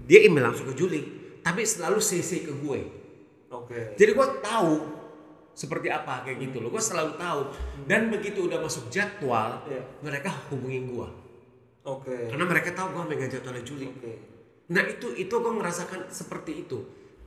dia 0.09 0.25
email 0.25 0.49
langsung 0.49 0.65
ke 0.65 0.73
Juli 0.73 1.18
tapi 1.49 1.65
selalu 1.65 1.97
CC 1.97 2.45
ke 2.45 2.53
gue. 2.53 2.79
Oke. 3.49 3.97
Jadi 3.97 4.11
gue 4.13 4.27
tahu 4.45 4.73
seperti 5.57 5.89
apa 5.89 6.21
kayak 6.21 6.37
gitu 6.37 6.61
loh. 6.61 6.69
Gue 6.69 6.77
selalu 6.77 7.17
tahu. 7.17 7.49
Dan 7.89 8.13
begitu 8.13 8.45
udah 8.45 8.61
masuk 8.61 8.85
jadwal 8.93 9.65
Iya. 9.65 9.81
mereka 10.05 10.29
hubungin 10.53 10.93
gue 10.93 11.09
oke. 11.89 12.17
Karena 12.29 12.45
mereka 12.45 12.69
tahu 12.77 12.93
gue 12.93 13.03
megang 13.09 13.31
jadwalnya 13.33 13.65
Juli. 13.65 13.89
Oke. 13.89 14.13
Nah 14.69 14.85
itu 14.85 15.09
itu 15.17 15.33
gue 15.33 15.53
merasakan 15.57 16.05
seperti 16.13 16.69
itu. 16.69 16.77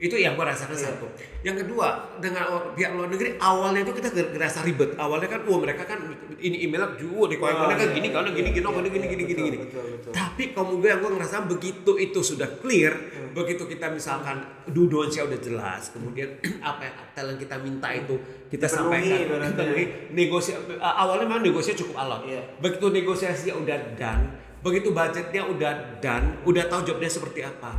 Itu 0.03 0.19
yang 0.19 0.35
gue 0.35 0.43
rasakan 0.43 0.75
Iya. 0.75 0.91
satu. 0.91 1.07
Yang 1.41 1.63
kedua 1.63 1.87
dengan 2.19 2.43
pihak 2.75 2.91
luar 2.91 3.07
negeri 3.07 3.39
awalnya 3.39 3.81
itu 3.81 3.95
kita 3.95 4.11
ger- 4.11 4.31
ngerasa 4.31 4.67
ribet. 4.67 4.99
Awalnya 4.99 5.29
kan, 5.29 5.47
wah 5.47 5.59
mereka 5.59 5.87
kan 5.87 6.03
ini 6.37 6.67
email 6.67 6.99
juga 6.99 7.31
di 7.31 7.37
koin 7.39 7.55
Ah, 7.55 7.71
kan 7.71 7.79
iya, 7.79 7.95
gini, 7.95 8.09
karena 8.11 8.27
iya, 8.27 8.37
gini, 8.37 8.51
gini, 8.51 8.67
iya, 8.67 8.83
gini, 8.83 8.89
gini, 8.91 9.07
gini, 9.07 9.25
gini, 9.25 9.41
gini. 9.45 9.59
betul, 9.63 9.85
betul. 9.89 10.11
Tapi 10.11 10.43
kalau 10.51 10.75
gue 10.75 10.89
yang 10.89 10.99
gue 10.99 11.11
ngerasa 11.13 11.37
begitu 11.47 11.93
itu 11.97 12.19
sudah 12.21 12.51
clear, 12.59 12.91
Hmm. 12.93 13.31
begitu 13.33 13.63
kita 13.65 13.87
misalkan 13.89 14.43
dudonsnya 14.67 15.23
udah 15.25 15.39
jelas, 15.39 15.83
kemudian 15.89 16.35
apa 16.65 16.83
yang 16.83 16.95
talent 17.13 17.39
kita 17.39 17.57
minta 17.57 17.87
itu 17.89 18.19
kita 18.49 18.67
Dipenuhi 18.67 18.75
sampaikan, 18.99 19.23
ibaratnya. 19.25 19.51
dipenuhi. 19.55 19.85
negosiasi 20.11 20.59
awalnya 20.77 21.25
memang 21.25 21.47
negosiasi 21.47 21.79
cukup 21.79 21.97
alot. 21.97 22.27
Iya. 22.27 22.43
Begitu 22.59 22.87
negosiasinya 22.93 23.55
udah 23.57 23.79
done, 23.95 24.25
begitu 24.61 24.89
budgetnya 24.91 25.43
udah 25.45 25.73
done, 25.99 26.27
udah 26.43 26.65
tahu 26.67 26.81
jobnya 26.85 27.07
seperti 27.09 27.41
apa, 27.41 27.71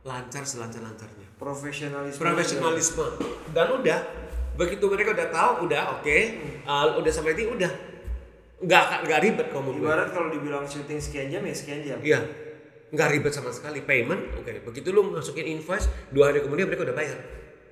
lancar 0.00 0.42
selancar-lancarnya. 0.48 1.28
profesionalisme 1.36 2.20
Profesionalisme. 2.20 3.06
dan 3.52 3.68
udah. 3.76 4.00
Begitu 4.56 4.84
mereka 4.88 5.16
udah 5.16 5.28
tahu, 5.32 5.50
udah 5.68 5.82
oke, 6.00 6.16
uh, 6.68 6.96
udah 7.00 7.12
sampai 7.12 7.36
di 7.36 7.48
udah. 7.48 7.72
Nggak 8.60 9.08
nggak 9.08 9.20
ribet 9.24 9.46
kamu. 9.52 9.80
ibarat 9.80 10.08
kalau 10.12 10.28
dibilang 10.28 10.68
syuting 10.68 11.00
sekian 11.00 11.32
jam 11.32 11.40
ya 11.44 11.54
sekian 11.56 11.80
jam. 11.80 11.98
Iya, 12.04 12.20
nggak 12.92 13.08
ribet 13.08 13.32
sama 13.32 13.48
sekali. 13.52 13.80
Payment, 13.80 14.36
oke. 14.36 14.68
Begitu 14.68 14.92
lu 14.92 15.16
masukin 15.16 15.48
invoice, 15.48 15.88
dua 16.12 16.28
hari 16.28 16.44
kemudian 16.44 16.68
mereka 16.68 16.84
udah 16.84 16.96
bayar. 16.96 17.16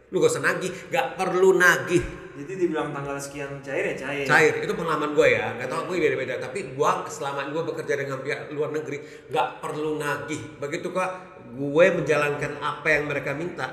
Lu 0.08 0.25
gak 0.25 0.32
usah 0.32 0.40
nagih, 0.40 0.73
nggak 0.88 1.20
perlu 1.20 1.61
nagih. 1.61 2.00
jadi 2.38 2.54
dibilang 2.54 2.94
tanggal 2.94 3.18
sekian 3.18 3.61
cair 3.61 3.92
ya 3.92 3.94
cair. 3.99 4.25
Cair. 4.25 4.54
Itu 4.64 4.73
pengalaman 4.73 5.12
gue 5.12 5.28
ya. 5.37 5.58
Nggak 5.58 5.68
tahu 5.68 5.92
gue 5.92 5.97
beda-beda. 6.06 6.38
Tapi 6.40 6.73
gue 6.73 6.90
selama 7.11 7.50
gue 7.50 7.62
bekerja 7.66 7.94
dengan 7.99 8.23
pihak 8.23 8.49
luar 8.54 8.70
negeri 8.73 9.02
nggak 9.28 9.49
perlu 9.61 9.99
nagih. 10.00 10.56
Begitu 10.62 10.88
kok 10.94 11.11
gue 11.50 11.87
menjalankan 11.95 12.52
apa 12.59 12.87
yang 12.88 13.05
mereka 13.05 13.33
minta 13.33 13.73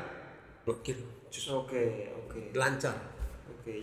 blokir 0.61 0.95
oke 1.49 1.83
oke 2.17 2.39
lancar 2.53 2.95
Oke. 3.47 3.81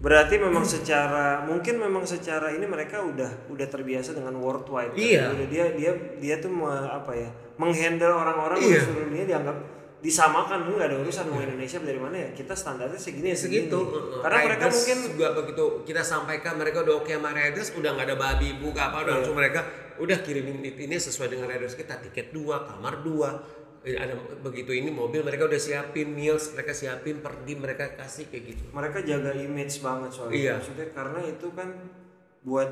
Berarti 0.00 0.34
memang 0.34 0.64
secara 0.64 1.44
mungkin 1.44 1.78
memang 1.78 2.02
secara 2.02 2.50
ini 2.50 2.64
mereka 2.64 2.98
udah 2.98 3.46
udah 3.46 3.66
terbiasa 3.68 4.10
dengan 4.12 4.34
worldwide. 4.34 4.90
kan? 4.90 4.98
Iya. 4.98 5.24
Udah 5.30 5.46
dia 5.46 5.64
dia 5.72 5.90
dia 6.18 6.34
tuh 6.36 6.50
me- 6.50 6.66
apa 6.90 7.12
ya? 7.12 7.30
Menghandle 7.54 8.10
orang-orang 8.10 8.58
di 8.58 8.72
Iya. 8.72 8.82
seluruh 8.82 9.06
dunia 9.06 9.24
dianggap 9.24 9.56
disamakan 10.00 10.66
enggak 10.66 10.90
ada 10.90 10.98
urusan 10.98 11.30
mau 11.30 11.38
Indonesia 11.38 11.78
dari 11.78 11.94
mana 11.94 12.16
ya 12.18 12.28
kita 12.32 12.50
standarnya 12.50 12.98
segini 12.98 13.30
ya 13.30 13.38
segini 13.38 13.70
segitu 13.70 13.78
karena 14.18 14.38
mereka 14.42 14.66
Riders 14.66 14.74
mungkin 14.74 14.98
juga 15.06 15.26
begitu 15.32 15.64
kita 15.86 16.02
sampaikan 16.02 16.58
mereka 16.58 16.82
udah 16.82 16.94
oke 16.98 17.12
sama 17.12 17.30
Riders 17.30 17.68
udah 17.70 17.90
nggak 17.92 18.06
ada 18.10 18.16
babi 18.18 18.48
buka 18.58 18.90
apa 18.90 18.96
udah 18.98 19.06
Iya. 19.06 19.14
langsung 19.22 19.36
mereka 19.36 19.60
udah 19.98 20.18
kirimin 20.22 20.62
ini 20.62 20.96
sesuai 20.96 21.28
dengan 21.32 21.48
Riders 21.50 21.74
kita 21.74 22.00
tiket 22.00 22.30
dua 22.32 22.64
kamar 22.64 23.02
dua 23.02 23.30
Eh, 23.82 23.98
ada 23.98 24.14
begitu 24.38 24.70
ini 24.70 24.94
mobil 24.94 25.26
mereka 25.26 25.42
udah 25.50 25.58
siapin 25.58 26.14
meals 26.14 26.54
mereka 26.54 26.70
siapin 26.70 27.18
perdi 27.18 27.58
mereka 27.58 27.98
kasih 27.98 28.30
kayak 28.30 28.54
gitu 28.54 28.62
mereka 28.70 29.02
jaga 29.02 29.34
image 29.34 29.82
banget 29.82 30.14
soalnya 30.14 30.38
Iya. 30.38 30.54
maksudnya 30.62 30.86
karena 30.94 31.18
itu 31.26 31.46
kan 31.50 31.68
buat 32.46 32.70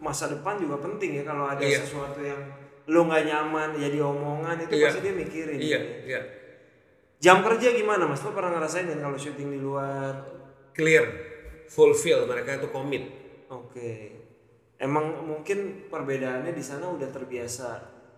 masa 0.00 0.32
depan 0.32 0.56
juga 0.56 0.80
penting 0.80 1.20
ya 1.20 1.28
kalau 1.28 1.52
ada 1.52 1.60
Iya. 1.60 1.84
sesuatu 1.84 2.24
yang 2.24 2.40
lo 2.88 3.00
nggak 3.04 3.28
nyaman 3.28 3.76
jadi 3.76 3.98
omongan 4.00 4.56
itu 4.64 4.72
Iya. 4.72 4.86
pasti 4.88 5.00
dia 5.04 5.12
mikirin 5.12 5.58
iya 5.60 5.68
ya. 5.68 5.80
iya 6.08 6.20
jam 7.20 7.44
kerja 7.44 7.68
gimana 7.76 8.08
mas 8.08 8.24
lo 8.24 8.32
pernah 8.32 8.56
ngerasain 8.56 8.88
kan 8.88 9.04
kalau 9.04 9.20
syuting 9.20 9.52
di 9.52 9.60
luar 9.60 10.16
clear 10.72 11.04
fulfill 11.68 12.24
mereka 12.24 12.56
itu 12.56 12.72
komit 12.72 13.04
oke 13.52 13.92
emang 14.82 15.22
mungkin 15.22 15.86
perbedaannya 15.86 16.50
di 16.50 16.60
sana 16.60 16.90
udah 16.90 17.06
terbiasa 17.08 17.68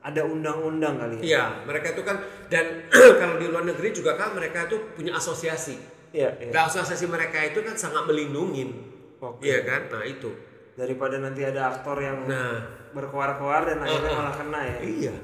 ada 0.00 0.20
undang-undang 0.24 0.96
kali 0.96 1.20
ya 1.20 1.24
iya 1.24 1.44
mereka 1.62 1.92
itu 1.92 2.02
kan 2.02 2.16
dan 2.48 2.88
kalau 3.20 3.36
di 3.36 3.46
luar 3.46 3.68
negeri 3.68 3.92
juga 3.92 4.16
kan 4.16 4.32
mereka 4.32 4.64
itu 4.64 4.80
punya 4.96 5.12
asosiasi 5.12 5.76
iya 6.10 6.32
iya. 6.40 6.50
Nah, 6.50 6.64
asosiasi 6.66 7.04
mereka 7.04 7.40
itu 7.44 7.60
kan 7.60 7.76
sangat 7.76 8.08
melindungin 8.08 8.72
Oke. 9.20 9.44
iya 9.44 9.60
kan 9.62 9.92
nah 9.92 10.00
itu 10.00 10.32
daripada 10.74 11.20
nanti 11.20 11.44
ada 11.44 11.70
aktor 11.70 12.00
yang 12.00 12.24
nah 12.24 12.64
berkoar-koar 12.94 13.66
dan 13.66 13.78
akhirnya 13.82 14.10
Uh-uh. 14.10 14.18
malah 14.22 14.34
kena 14.34 14.60
ya 14.64 14.78
Iya. 14.80 15.14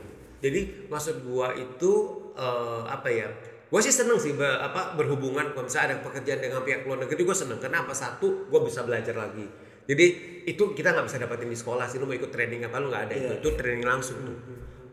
Jadi 0.40 0.88
maksud 0.88 1.20
gua 1.22 1.52
itu 1.52 1.92
eh, 2.32 2.82
apa 2.88 3.12
ya? 3.12 3.28
Gua 3.68 3.76
sih 3.78 3.92
seneng 3.92 4.16
sih 4.16 4.32
be- 4.32 4.42
apa 4.58 4.96
berhubungan 4.96 5.52
kalau 5.52 5.68
misalnya 5.68 5.94
ada 5.94 5.96
pekerjaan 6.00 6.40
dengan 6.40 6.64
pihak 6.64 6.82
luar 6.82 7.04
negeri 7.04 7.22
gua 7.22 7.36
seneng. 7.36 7.60
Kenapa? 7.60 7.92
Satu, 7.92 8.48
gua 8.48 8.64
bisa 8.64 8.80
belajar 8.82 9.12
lagi. 9.14 9.44
Jadi 9.90 10.06
itu 10.46 10.64
kita 10.70 10.94
nggak 10.94 11.06
bisa 11.10 11.18
dapatin 11.18 11.50
di 11.50 11.58
sekolah 11.58 11.90
sih. 11.90 11.98
Lu 11.98 12.06
mau 12.06 12.14
ikut 12.14 12.30
training 12.30 12.62
apa 12.62 12.78
lu 12.78 12.86
nggak 12.88 13.10
ada 13.10 13.14
itu. 13.18 13.32
Iya. 13.34 13.40
Itu 13.42 13.48
training 13.58 13.82
langsung 13.82 14.18
tuh. 14.22 14.36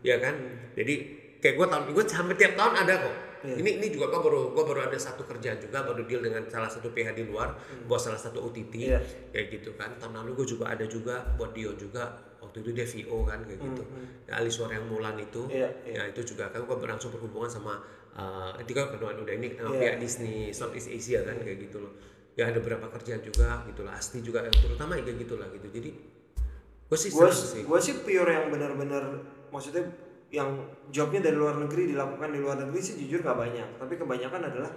Ya 0.02 0.18
kan? 0.18 0.34
Jadi 0.74 0.94
kayak 1.38 1.54
gua 1.54 1.66
tahun 1.70 1.94
gua 1.94 2.04
hampir 2.04 2.36
tiap 2.36 2.52
tahun 2.58 2.74
ada 2.74 2.94
kok. 3.06 3.16
Iya. 3.46 3.54
Ini 3.62 3.70
ini 3.78 3.86
juga 3.94 4.10
gua 4.10 4.20
baru 4.26 4.40
gua 4.50 4.64
baru 4.66 4.80
ada 4.90 4.98
satu 4.98 5.22
kerjaan 5.22 5.62
juga 5.62 5.86
baru 5.86 6.02
deal 6.02 6.18
dengan 6.18 6.42
salah 6.50 6.66
satu 6.66 6.90
PH 6.90 7.14
di 7.14 7.22
luar 7.22 7.54
buat 7.86 8.02
salah 8.02 8.18
satu 8.18 8.42
OTT 8.42 8.74
Iya. 8.74 8.98
kayak 9.30 9.46
gitu 9.54 9.70
kan. 9.78 9.94
Tahun 10.02 10.10
lalu 10.10 10.42
gua 10.42 10.46
juga 10.50 10.64
ada 10.74 10.82
juga 10.90 11.22
buat 11.38 11.54
Dio 11.54 11.78
juga 11.78 12.10
waktu 12.42 12.62
itu 12.66 12.70
dia 12.74 12.86
VO 12.86 13.22
kan 13.22 13.38
kayak 13.46 13.60
gitu. 13.62 13.82
Ya, 14.26 14.32
Ali 14.42 14.50
Suara 14.50 14.74
yang 14.74 14.86
Mulan 14.90 15.14
itu. 15.18 15.46
Iya, 15.46 15.70
Ya 15.86 16.02
itu 16.10 16.26
juga 16.26 16.50
kan 16.50 16.66
gua 16.66 16.74
langsung 16.82 17.14
berhubungan 17.14 17.46
sama 17.46 17.78
uh, 18.18 18.50
itu 18.58 18.74
kan 18.74 18.90
kedua 18.90 19.14
udah 19.14 19.34
ini 19.34 19.54
Iya. 19.54 19.70
pihak 19.70 19.96
Disney 20.02 20.50
Southeast 20.50 20.90
Asia 20.90 21.22
kan 21.22 21.38
kayak 21.38 21.70
gitu 21.70 21.78
loh. 21.86 21.94
Ya 22.38 22.46
ada 22.46 22.62
beberapa 22.62 22.86
kerjaan 22.88 23.18
juga 23.18 23.66
gitu 23.66 23.82
lah. 23.82 23.98
Asti 23.98 24.22
juga 24.22 24.46
yang 24.46 24.54
terutama 24.54 24.94
kayak 24.94 25.18
gitu 25.18 25.34
lah 25.36 25.50
gitu. 25.50 25.66
Jadi 25.68 25.90
gue 26.88 26.96
sih 26.96 27.10
gue 27.10 27.28
sih. 27.28 27.62
gue 27.68 27.80
sih 27.82 28.00
pure 28.00 28.30
yang 28.30 28.48
benar-benar 28.48 29.04
maksudnya 29.52 29.84
yang 30.32 30.56
jobnya 30.88 31.20
dari 31.20 31.36
luar 31.36 31.60
negeri 31.60 31.92
dilakukan 31.92 32.32
di 32.32 32.40
luar 32.40 32.56
negeri 32.56 32.80
sih 32.80 32.96
jujur 32.96 33.20
gak 33.20 33.36
banyak 33.36 33.76
tapi 33.76 34.00
kebanyakan 34.00 34.40
adalah 34.48 34.72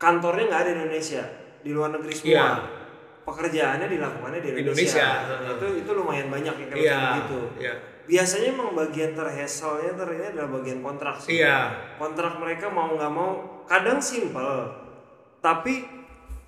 kantornya 0.00 0.44
nggak 0.48 0.60
ada 0.64 0.70
di 0.72 0.76
Indonesia 0.80 1.22
di 1.60 1.70
luar 1.76 1.92
negeri 1.92 2.12
semua 2.16 2.32
Iya. 2.32 2.48
pekerjaannya 3.20 3.86
dilakukannya 3.92 4.40
di 4.40 4.48
Indonesia, 4.56 5.04
Indonesia. 5.04 5.52
itu 5.52 5.66
itu 5.84 5.90
lumayan 5.92 6.28
banyak 6.32 6.54
ya 6.56 6.66
kalau 6.72 6.80
Iya. 6.80 6.96
kayak 6.96 7.16
gitu 7.20 7.40
Iya. 7.60 7.74
biasanya 8.08 8.48
emang 8.48 8.68
bagian 8.72 9.12
terhassle-nya 9.12 9.92
ter 9.92 10.08
ini 10.16 10.26
adalah 10.32 10.48
bagian 10.56 10.80
kontrak 10.80 11.16
sih 11.20 11.30
Iya. 11.44 11.56
kontrak 12.00 12.32
mereka 12.40 12.66
mau 12.72 12.88
nggak 12.96 13.12
mau 13.12 13.30
kadang 13.68 14.00
simple 14.00 14.52
tapi 15.44 15.99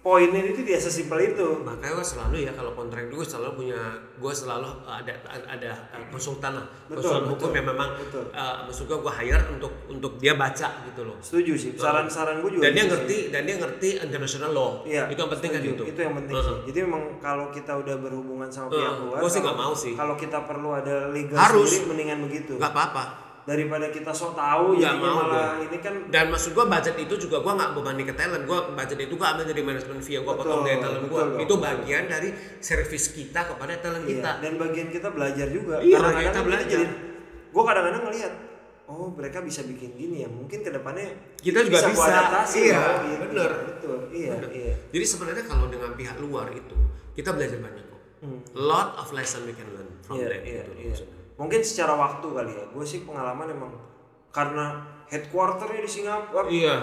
poinnya 0.02 0.42
itu 0.42 0.66
tidak 0.66 0.82
sesimpel 0.82 1.14
itu 1.23 1.62
Makanya 1.62 1.94
gue 1.94 2.02
selalu 2.02 2.37
ya 2.42 2.50
kalau 2.50 2.75
kontrak 2.75 3.06
gue 3.06 3.23
selalu 3.23 3.50
punya 3.54 3.78
gue 4.18 4.32
selalu 4.35 4.66
ada 4.82 5.14
ada 5.47 5.71
uh, 5.94 6.02
konsultan 6.11 6.59
lah 6.59 6.66
Betul, 6.90 6.99
konsultan 6.99 7.23
betul, 7.23 7.32
hukum 7.38 7.50
yang 7.54 7.66
memang 7.71 7.88
betul. 7.97 8.25
uh, 8.35 8.66
maksud 8.66 8.85
gue 8.85 8.99
gue 8.99 9.12
hire 9.14 9.44
untuk 9.54 9.73
untuk 9.87 10.12
dia 10.18 10.35
baca 10.35 10.68
gitu 10.82 11.06
loh. 11.06 11.14
setuju 11.23 11.52
sih 11.54 11.71
saran-saran 11.78 12.42
gue 12.42 12.50
juga 12.50 12.66
Dan 12.66 12.73
dia 12.75 12.82
gitu 12.82 12.90
sih. 12.90 12.94
ngerti 12.99 13.18
dan 13.30 13.42
dia 13.47 13.56
ngerti 13.56 13.88
international 14.02 14.50
law. 14.50 14.71
Iya, 14.82 15.02
itu 15.06 15.18
yang 15.18 15.32
penting 15.32 15.50
kan 15.54 15.61
setuju. 15.62 15.75
itu. 15.78 15.85
Itu 15.88 16.00
yang 16.02 16.14
penting 16.18 16.35
sih. 16.37 16.56
Jadi 16.66 16.78
memang 16.82 17.02
kalau 17.18 17.47
kita 17.49 17.73
udah 17.78 17.97
berhubungan 17.97 18.49
sama 18.50 18.68
pihak 18.68 18.90
Uh, 18.92 18.99
luar, 19.06 19.18
gua 19.23 19.30
sih 19.30 19.40
nggak 19.40 19.56
mau 19.56 19.73
sih. 19.73 19.92
Kalau 19.94 20.14
kita 20.14 20.38
perlu 20.42 20.71
ada 20.75 21.09
legal 21.09 21.38
Harus. 21.38 21.71
sendiri, 21.71 21.87
mendingan 21.88 22.18
begitu. 22.26 22.52
Gak 22.59 22.75
apa-apa. 22.75 23.04
Daripada 23.42 23.90
kita 23.90 24.11
sok 24.11 24.32
tahu, 24.32 24.78
jadinya 24.78 25.02
mau 25.02 25.26
malah 25.26 25.58
ini 25.58 25.78
kan 25.78 25.94
Dan 26.06 26.30
maksud 26.30 26.52
gua 26.52 26.64
budget 26.64 26.94
itu 26.96 27.14
juga 27.18 27.38
gua 27.38 27.52
nggak 27.54 27.70
bebani 27.75 28.02
ke 28.02 28.14
talent. 28.14 28.44
Gua 28.44 28.70
budget 28.70 28.99
itu 29.00 29.14
gua 29.14 29.34
ambil 29.34 29.44
dari 29.44 29.62
manajemen 29.62 29.99
yang 30.00 30.22
gua 30.22 30.34
potong 30.34 30.62
Betul, 30.62 30.68
dari 30.68 30.78
talent 30.78 31.04
gua. 31.04 31.22
betul, 31.26 31.40
Itu 31.40 31.54
betul. 31.54 31.58
bagian 31.61 32.04
dari 32.06 32.28
service 32.58 33.06
kita 33.11 33.40
kepada 33.44 33.75
talent 33.76 34.04
iya. 34.04 34.11
kita. 34.14 34.30
Dan 34.38 34.52
bagian 34.56 34.88
kita 34.88 35.08
belajar 35.11 35.46
juga. 35.49 35.75
Iya, 35.78 35.96
Kadang-kadang 35.96 36.22
kita 36.22 36.32
kan 36.32 36.46
belajar. 36.46 36.68
jadi, 36.78 36.84
gue 37.52 37.62
kadang-kadang 37.64 38.02
ngelihat, 38.04 38.32
oh 38.84 39.08
mereka 39.11 39.38
bisa 39.40 39.61
bikin 39.62 39.90
gini 39.92 40.16
ya. 40.22 40.28
Mungkin 40.28 40.58
ke 40.61 40.70
depannya 40.70 41.06
Kita 41.37 41.58
juga 41.61 41.78
gua 41.82 41.90
bisa. 41.90 42.06
adaptasi 42.08 42.58
Iya, 42.62 42.78
loh, 42.78 42.94
gitu. 43.02 43.22
bener. 43.26 43.50
Betul. 43.66 43.96
Iya, 44.08 44.30
Bener. 44.38 44.50
iya. 44.52 44.75
Jadi 44.88 45.04
sebenarnya 45.04 45.44
kalau 45.44 45.66
dengan 45.66 45.90
pihak 45.92 46.16
luar 46.16 46.46
itu 46.50 46.78
kita 47.12 47.30
belajar 47.30 47.58
banyak 47.58 47.84
kok. 47.84 48.00
Lot 48.54 48.94
of 48.96 49.11
lesson 49.11 49.42
we 49.42 49.52
can 49.52 49.66
learn 49.68 49.90
from 50.00 50.14
Hmm. 50.14 50.22
Iya, 50.22 50.30
them 50.30 50.42
iya, 50.46 50.62
gitu 50.62 50.72
maksudnya. 50.87 51.20
Mungkin 51.42 51.61
secara 51.66 51.99
waktu 51.99 52.26
kali 52.30 52.52
ya. 52.54 52.64
Gue 52.70 52.87
sih 52.87 53.02
pengalaman 53.02 53.50
emang 53.50 53.75
karena 54.30 54.87
headquarternya 55.11 55.80
di 55.82 55.90
Singapura. 55.90 56.46
Iya. 56.46 56.76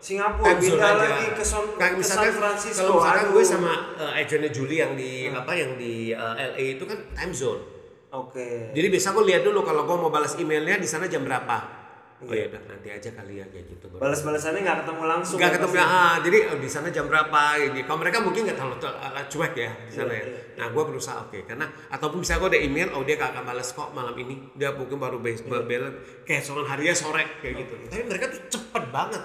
Singapura 0.00 0.56
Time 0.56 0.60
pindah 0.64 0.90
aja. 0.90 1.00
lagi 1.04 1.24
ke, 1.36 1.44
Son, 1.44 1.64
Kayak 1.76 1.92
ke 1.94 1.98
misalkan, 2.00 2.32
San 2.32 2.40
Francisco. 2.40 2.80
Kalau 2.82 2.94
misalkan 2.98 3.26
gue 3.30 3.44
sama 3.44 3.72
uh, 4.00 4.12
agentnya 4.16 4.50
Julie 4.50 4.80
yang 4.80 4.92
di 4.96 5.28
apa 5.28 5.52
yang 5.52 5.76
di 5.76 6.10
uh, 6.10 6.34
LA 6.34 6.80
itu 6.80 6.84
kan 6.88 6.98
time 7.14 7.32
zone. 7.36 7.62
Oke. 8.10 8.74
Jadi 8.74 8.86
biasa 8.90 9.14
gue 9.14 9.24
lihat 9.30 9.42
dulu 9.46 9.62
kalau 9.62 9.86
gue 9.86 9.96
mau 10.00 10.10
balas 10.10 10.34
emailnya 10.34 10.80
di 10.80 10.88
sana 10.88 11.06
jam 11.06 11.22
berapa. 11.22 11.79
Oh 12.20 12.36
ya 12.36 12.52
udah 12.52 12.60
nanti 12.68 12.92
aja 12.92 13.08
kali 13.16 13.40
ya 13.40 13.46
kayak 13.48 13.64
gitu. 13.72 13.88
Balas-balasannya 13.96 14.60
nggak 14.60 14.78
ketemu 14.84 15.02
langsung. 15.08 15.36
Gak 15.40 15.48
ya 15.48 15.54
ketemu 15.56 15.72
pasti. 15.72 15.88
ah, 15.88 16.14
jadi 16.20 16.38
oh, 16.52 16.58
di 16.60 16.68
sana 16.68 16.88
jam 16.92 17.08
berapa 17.08 17.40
gitu. 17.56 17.80
Kalau 17.80 17.98
mereka 17.98 18.18
mungkin 18.20 18.40
nggak 18.44 18.58
terlalu 18.60 18.76
ter- 18.76 18.92
uh, 18.94 19.24
cuek 19.24 19.54
ya 19.56 19.70
di 19.72 19.92
sana 19.96 20.12
Iya, 20.12 20.20
ya. 20.20 20.24
iya. 20.28 20.40
Nah 20.60 20.66
gue 20.68 20.82
berusaha 20.84 21.16
oke 21.16 21.38
karena 21.48 21.64
ataupun 21.88 22.18
bisa 22.20 22.36
gue 22.36 22.48
ada 22.52 22.60
email, 22.60 22.92
oh 22.92 23.00
dia 23.00 23.16
gak 23.16 23.32
akan 23.32 23.44
balas 23.48 23.72
kok 23.72 23.88
malam 23.90 24.12
ini. 24.14 24.52
Dia 24.52 24.76
mungkin 24.76 25.00
baru 25.00 25.16
base 25.16 25.48
Iya. 25.48 25.64
bel 25.64 25.84
kayak 26.22 26.42
soal 26.44 26.68
harinya 26.68 26.92
sore 26.92 27.24
kayak 27.40 27.54
gitu. 27.64 27.72
Tapi 27.88 28.02
mereka 28.04 28.24
tuh 28.28 28.40
cepet 28.52 28.84
banget. 28.92 29.22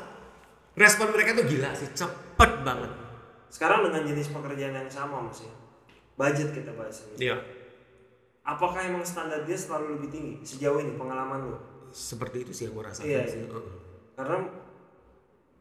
Respon 0.75 1.07
mereka 1.11 1.29
tuh 1.35 1.45
gila 1.45 1.71
sih, 1.71 1.87
cepet 1.91 2.51
banget. 2.63 2.91
Sekarang 3.51 3.83
dengan 3.83 4.03
jenis 4.03 4.31
pekerjaan 4.31 4.71
yang 4.73 4.87
sama 4.87 5.19
mas 5.19 5.43
ya. 5.43 5.51
Budget 6.15 6.51
kita 6.51 6.71
bahas 6.71 7.03
ini. 7.11 7.27
Iya. 7.27 7.37
Apakah 8.41 8.77
emang 8.83 9.01
standar 9.01 9.43
dia 9.43 9.57
selalu 9.57 9.99
lebih 9.99 10.09
tinggi 10.11 10.33
sejauh 10.41 10.77
ini 10.77 10.95
pengalaman 10.95 11.49
lo? 11.49 11.59
Seperti 11.95 12.43
itu 12.43 12.51
sih 12.51 12.67
yang 12.67 12.75
gue 12.75 12.83
rasakan 12.83 13.07
Iya, 13.07 13.21
sih. 13.23 13.39
iya. 13.39 13.47
Heeh. 13.47 13.75
Karena 14.13 14.37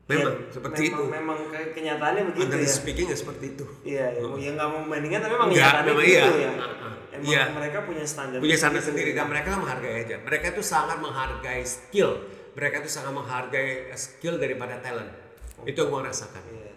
Memang 0.04 0.36
ya, 0.36 0.52
seperti 0.52 0.80
memang, 0.84 0.92
itu. 0.92 1.02
Memang 1.16 1.38
kayak 1.48 1.68
kenyataannya 1.72 2.22
begitu 2.28 2.44
Under 2.44 2.60
ya. 2.60 2.68
speaking 2.68 3.06
ya 3.08 3.16
seperti 3.16 3.44
itu. 3.56 3.64
Iya, 3.88 4.06
ya, 4.12 4.20
ya 4.36 4.50
nggak 4.52 4.68
mau 4.68 4.80
membandingkan 4.84 5.20
tapi 5.22 5.32
memang 5.32 5.48
Nggak, 5.48 5.56
kenyataannya 5.64 5.92
memang 5.94 6.04
iya. 6.04 6.24
ya. 6.28 6.50
Uh-uh. 6.52 6.92
Emang 7.14 7.24
Iya. 7.24 7.42
mereka 7.54 7.78
punya 7.88 8.04
standar. 8.04 8.36
punya 8.36 8.56
standar 8.58 8.82
begitu. 8.82 8.90
sendiri 8.92 9.10
dan 9.16 9.26
mereka 9.30 9.48
menghargai 9.54 9.94
aja. 10.04 10.16
Mereka 10.20 10.46
tuh 10.52 10.66
sangat 10.66 10.98
menghargai 11.00 11.62
skill. 11.64 12.10
Mereka 12.52 12.76
tuh 12.84 12.92
sangat 12.92 13.12
menghargai 13.14 13.70
skill 13.96 14.34
daripada 14.36 14.74
talent. 14.78 15.08
Itu 15.64 15.78
yang 15.78 15.88
gua 15.88 16.02
rasakan. 16.04 16.42
Iya. 16.52 16.72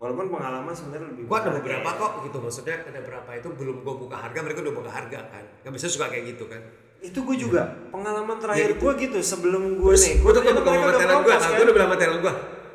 Walaupun 0.00 0.26
pengalaman 0.30 0.72
sebenarnya 0.72 1.08
lebih. 1.12 1.22
Gua 1.28 1.38
ada 1.40 1.50
beberapa 1.52 1.84
ya. 1.86 2.00
kok 2.00 2.12
gitu 2.24 2.36
maksudnya 2.40 2.76
ada 2.80 2.98
beberapa 2.98 3.30
itu 3.34 3.48
belum 3.50 3.76
gua 3.84 3.94
buka 3.98 4.16
harga 4.16 4.38
mereka 4.40 4.64
udah 4.64 4.74
buka 4.74 4.88
harga 4.88 5.18
kan. 5.28 5.44
Gak 5.60 5.72
bisa 5.74 5.86
suka 5.92 6.08
kayak 6.08 6.32
gitu 6.32 6.48
kan. 6.48 6.64
Itu 7.04 7.18
gue 7.22 7.36
juga 7.38 7.62
pengalaman 7.88 8.36
terakhir 8.40 8.68
Ya, 8.70 8.76
gue 8.76 8.92
gitu 8.98 9.18
sebelum 9.20 9.76
gue 9.76 9.92
nih. 9.94 10.14
gua 10.18 10.30
tuh 10.30 10.40
ternyata 10.40 10.60
bilang 10.62 10.80
sama 10.80 10.92
talent 10.94 11.12
gua, 11.12 11.20
propose 11.20 11.36
nah, 11.36 11.44
kan. 11.44 11.52
gua 11.52 11.62
udah 11.62 11.74
bilang 11.74 11.86
sama 11.86 11.98
talent 11.98 12.20
gua, 12.20 12.34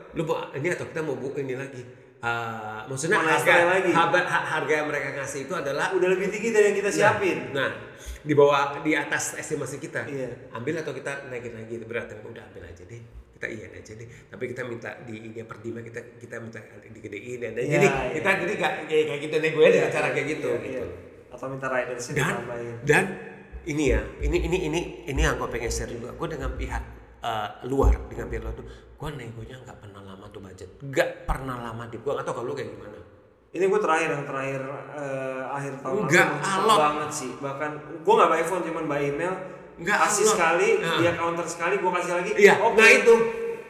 lu 0.09 0.21
mau 0.23 0.35
ini 0.51 0.67
atau 0.69 0.85
kita 0.85 1.01
mau 1.01 1.15
buka 1.15 1.37
ini 1.39 1.55
lagi. 1.55 1.81
Ah, 2.19 2.83
maksudnya 2.85 3.15
Mau 3.15 3.25
harga, 3.25 3.53
lagi. 3.65 3.91
harga 3.95 4.19
harga 4.27 4.73
yang 4.75 4.87
mereka 4.87 5.09
kasih 5.17 5.47
itu 5.47 5.53
adalah 5.55 5.87
Udah 5.89 6.09
lebih 6.09 6.27
tinggi 6.27 6.51
dari 6.51 6.65
yang 6.67 6.77
kita 6.77 6.91
siapin. 6.91 7.49
Nah, 7.49 7.71
di 8.19 8.33
bawah 8.33 8.75
di 8.77 8.91
atas 8.91 9.33
estimasi 9.33 9.79
kita. 9.79 10.03
Iya. 10.03 10.51
Ambil 10.51 10.75
atau 10.77 10.91
kita 10.91 11.25
naikin 11.27 11.55
lagi 11.55 11.79
berat 11.81 12.11
udah 12.11 12.43
ambil 12.45 12.63
aja 12.65 12.83
deh. 12.83 12.99
Kita 13.33 13.47
iya 13.47 13.71
aja 13.71 13.93
deh. 13.95 14.03
Tapi 14.27 14.43
kita 14.45 14.61
minta 14.63 14.99
di 15.01 15.15
ini 15.23 15.39
per 15.41 15.57
dima 15.57 15.79
kita 15.79 16.19
kita 16.19 16.35
minta 16.37 16.59
digedein 16.85 17.39
dan 17.39 17.51
Iya, 17.55 17.71
jadi 17.71 17.87
iya. 17.87 18.11
kita 18.13 18.29
jadi 18.37 18.53
gak 18.57 18.73
kayak 18.85 19.03
kayak 19.07 19.19
gitu 19.23 19.35
nih 19.39 19.49
gue 19.49 19.65
dengan 19.71 19.89
cara 19.89 20.07
kayak 20.11 20.27
gitu 20.29 20.49
Iya, 20.49 20.59
gitu. 20.59 20.83
iya. 20.83 21.31
Atau 21.31 21.47
minta 21.47 21.67
ridersnya 21.67 22.13
Dan 22.13 22.27
ditambahin. 22.27 22.75
dan 22.83 23.03
ini 23.65 23.83
ya, 23.89 24.01
ini 24.21 24.37
ini 24.39 24.57
ini 24.65 24.79
ini 25.05 25.19
yang 25.19 25.35
gue 25.35 25.47
pengen 25.47 25.67
share 25.67 25.89
juga. 25.89 26.11
Gue 26.11 26.27
dengan 26.27 26.51
pihak 26.51 26.83
eh, 27.19 27.49
luar 27.65 27.95
dengan 28.07 28.27
pihak 28.27 28.41
luar 28.41 28.53
tuh 28.53 28.67
gue 28.95 29.09
negonya 29.15 29.55
nggak 29.57 29.79
pernah 29.79 30.01
lama 30.03 30.27
tuh 30.27 30.39
budget 30.39 30.75
nggak 30.77 31.23
pernah 31.23 31.55
lama 31.57 31.87
di 31.87 31.95
gue 31.95 32.11
nggak 32.11 32.19
tahu 32.21 32.35
kalau 32.35 32.47
lu 32.47 32.53
kayak 32.53 32.67
gimana 32.69 32.99
Ini 33.49 33.63
gue 33.65 33.79
terakhir 33.79 34.09
yang 34.11 34.25
terakhir 34.27 34.61
eh, 34.93 35.43
akhir 35.49 35.73
tahun 35.79 36.01
cepet 36.05 36.43
alot. 36.45 36.77
banget 36.77 37.09
sih. 37.09 37.31
Bahkan 37.33 37.71
gue 38.03 38.13
nggak 38.13 38.29
by 38.29 38.43
phone 38.43 38.61
cuman 38.61 38.83
by 38.85 39.01
email. 39.01 39.33
Nggak, 39.75 39.97
kasih 39.97 40.21
Allah. 40.21 40.31
sekali 40.35 40.69
Nah. 40.77 40.97
dia 40.97 41.11
counter 41.15 41.45
sekali 41.47 41.75
gue 41.75 41.91
kasih 41.91 42.13
lagi 42.13 42.29
Iya, 42.35 42.53
oke 42.59 42.75
nah 42.75 42.89
itu 42.89 43.13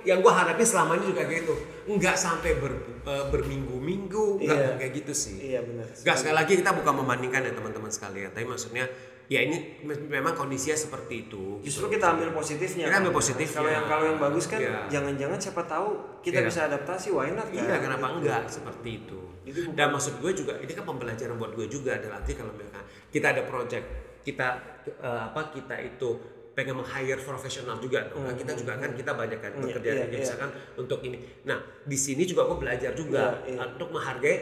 yang 0.01 0.19
gua 0.19 0.31
harapin 0.33 0.63
selama 0.63 0.95
ini 0.95 1.05
juga 1.07 1.21
kayak 1.21 1.43
gitu. 1.43 1.53
Nggak 1.89 2.15
sampai 2.15 2.51
ber, 2.55 2.73
eh, 3.03 3.25
berminggu-minggu, 3.29 4.25
nggak 4.39 4.57
Iya. 4.57 4.71
kayak 4.79 4.91
gitu 4.97 5.13
sih. 5.13 5.35
iya 5.45 5.59
benar 5.61 5.85
Nggak 5.85 6.15
sekali 6.17 6.35
lagi 6.35 6.53
kita 6.55 6.71
bukan 6.73 6.93
membandingkan 6.95 7.41
ya 7.41 7.51
teman-teman 7.51 7.87
sekalian, 7.87 8.29
tapi 8.31 8.45
maksudnya 8.45 8.89
ya 9.29 9.39
ini 9.39 9.57
me- 9.79 10.09
memang 10.09 10.33
kondisinya 10.33 10.73
seperti 10.75 11.23
itu. 11.23 11.61
justru 11.61 11.85
kita 11.87 12.11
ambil 12.11 12.33
positifnya 12.33 12.89
Kita 12.89 12.97
ambil 12.97 13.13
positifnya. 13.13 13.55
kalau 13.55 13.69
yang 13.69 13.85
kalau 13.85 14.03
yang 14.03 14.17
bagus 14.19 14.45
kan 14.45 14.57
Iya. 14.57 14.89
jangan-jangan 14.89 15.37
siapa 15.37 15.61
tahu 15.63 15.87
kita 16.19 16.41
Iya. 16.41 16.47
bisa 16.49 16.59
adaptasi 16.65 17.07
why 17.09 17.29
not 17.29 17.45
kan 17.47 17.61
Iya, 17.61 17.77
kenapa 17.79 18.05
enggak 18.11 18.49
seperti 18.49 18.89
itu. 18.99 19.19
Bukan- 19.39 19.73
Dan 19.73 19.87
maksud 19.91 20.17
gue 20.17 20.31
juga 20.35 20.53
ini 20.55 20.69
kan 20.69 20.81
pembelajaran 20.83 21.33
buat 21.35 21.53
gue 21.53 21.65
juga 21.67 21.93
dalam 21.95 22.17
arti 22.17 22.33
kalau 22.33 22.49
misalkan 22.51 22.81
kita 23.07 23.27
ada 23.29 23.41
project, 23.43 23.85
kita 24.19 24.47
eh, 24.91 25.21
apa 25.23 25.41
kita 25.49 25.75
itu 25.79 26.09
pengen 26.51 26.75
meng-hire 26.75 27.17
profesional 27.19 27.77
juga 27.77 28.03
dong. 28.05 28.25
Kan 28.25 28.35
kita 28.35 28.51
juga 28.53 28.75
kan 28.75 28.91
kita 28.91 29.11
banyak 29.11 29.39
kan 29.39 29.51
Iya, 29.51 29.61
bekerja 29.63 29.89
iya, 29.91 30.03
di 30.03 30.09
iya. 30.11 30.19
misalkan 30.19 30.49
untuk 30.75 30.99
ini. 31.01 31.17
Nah, 31.43 31.55
di 31.83 31.95
sini 31.95 32.25
juga 32.25 32.45
gue 32.45 32.57
belajar 32.57 32.91
juga 32.93 33.39
Iya, 33.39 33.55
iya. 33.55 33.59
untuk 33.63 33.89
menghargai 33.89 34.37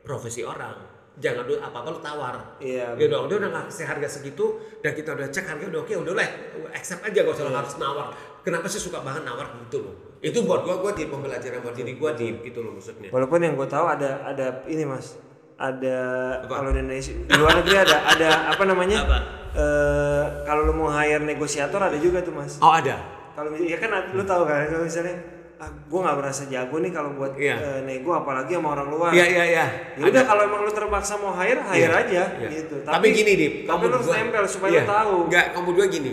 profesi 0.00 0.40
orang. 0.42 1.01
Jangan 1.14 1.44
dulu 1.44 1.60
apa-apa 1.60 1.88
lu 1.88 2.00
tawar. 2.00 2.34
Iya, 2.56 2.96
Ya 2.96 3.06
dong, 3.06 3.28
dia 3.28 3.36
udah 3.36 3.50
ngasih 3.52 3.84
harga 3.84 4.08
segitu 4.10 4.44
dan 4.80 4.92
kita 4.92 5.12
udah 5.12 5.28
cek 5.28 5.44
harga 5.44 5.64
udah 5.66 5.80
oke, 5.80 5.92
udah 5.98 6.14
lah, 6.14 6.28
accept 6.70 7.02
aja 7.02 7.18
gak 7.20 7.30
usah 7.30 7.44
lo 7.44 7.52
harus 7.52 7.76
nawar. 7.76 8.08
Kenapa 8.40 8.64
sih 8.66 8.80
suka 8.80 8.98
banget 8.98 9.22
nawar 9.22 9.44
gitu 9.60 9.82
loh? 9.82 9.94
Itu 10.18 10.42
buat 10.42 10.62
gua, 10.62 10.78
gua 10.78 10.92
di 10.92 11.04
pembelajaran 11.04 11.60
buat 11.60 11.74
diri 11.74 11.94
gua 11.94 12.12
di 12.12 12.32
gitu 12.40 12.58
loh 12.58 12.72
maksudnya. 12.72 13.10
walaupun 13.10 13.38
yang 13.38 13.54
gue 13.54 13.66
tahu 13.66 13.84
ada 13.84 14.22
ada 14.24 14.46
ini 14.64 14.82
mas 14.82 15.18
ada 15.54 15.98
Apa? 16.40 16.54
kalau 16.56 16.70
di 16.70 16.80
Indonesia 16.80 17.12
di 17.12 17.34
luar 17.34 17.54
negeri 17.56 17.76
ada 17.76 17.96
ada 18.08 18.28
apa 18.48 18.62
namanya 18.64 18.98
Apa? 19.00 19.18
Eh, 19.52 20.24
kalau 20.42 20.64
lu 20.64 20.74
mau 20.74 20.88
hire 20.88 21.20
negosiator 21.20 21.78
ada 21.78 21.94
juga 21.96 22.18
tuh 22.18 22.32
mas 22.32 22.56
Oh 22.56 22.70
ada. 22.70 22.96
kalau 23.32 23.50
ya 23.52 23.76
kan 23.76 23.90
lu 24.10 24.22
tahu 24.22 24.42
kan 24.42 24.64
kalau 24.66 24.82
misalnya 24.82 25.14
ah, 25.62 25.70
gue 25.70 25.94
nggak 25.96 26.16
merasa 26.18 26.42
jago 26.44 26.76
nih 26.76 26.90
kalau 26.90 27.14
buat 27.14 27.38
Iya. 27.38 27.54
eh, 27.54 27.80
nego 27.82 28.10
apalagi 28.12 28.58
sama 28.58 28.74
orang 28.74 28.88
luar 28.90 29.10
Iya 29.14 29.24
iya 29.24 29.44
iya. 29.46 29.66
ya 29.94 30.02
udah 30.04 30.22
kalau 30.26 30.42
emang 30.42 30.60
lu 30.60 30.72
terpaksa 30.72 31.14
mau 31.16 31.30
hire 31.32 31.62
hire 31.62 31.86
Iya, 31.86 32.02
aja 32.02 32.22
iya. 32.36 32.48
gitu 32.50 32.82
Tapi, 32.82 33.06
gini 33.08 33.32
Dip, 33.32 33.54
tapi 33.64 33.82
lu 33.86 33.94
harus 33.94 34.10
nempel 34.10 34.44
supaya 34.44 34.70
iya. 34.72 34.82
lu 34.82 34.90
tahu 34.90 35.16
Enggak, 35.30 35.46
kamu 35.54 35.68
dua 35.72 35.86
gini. 35.86 36.12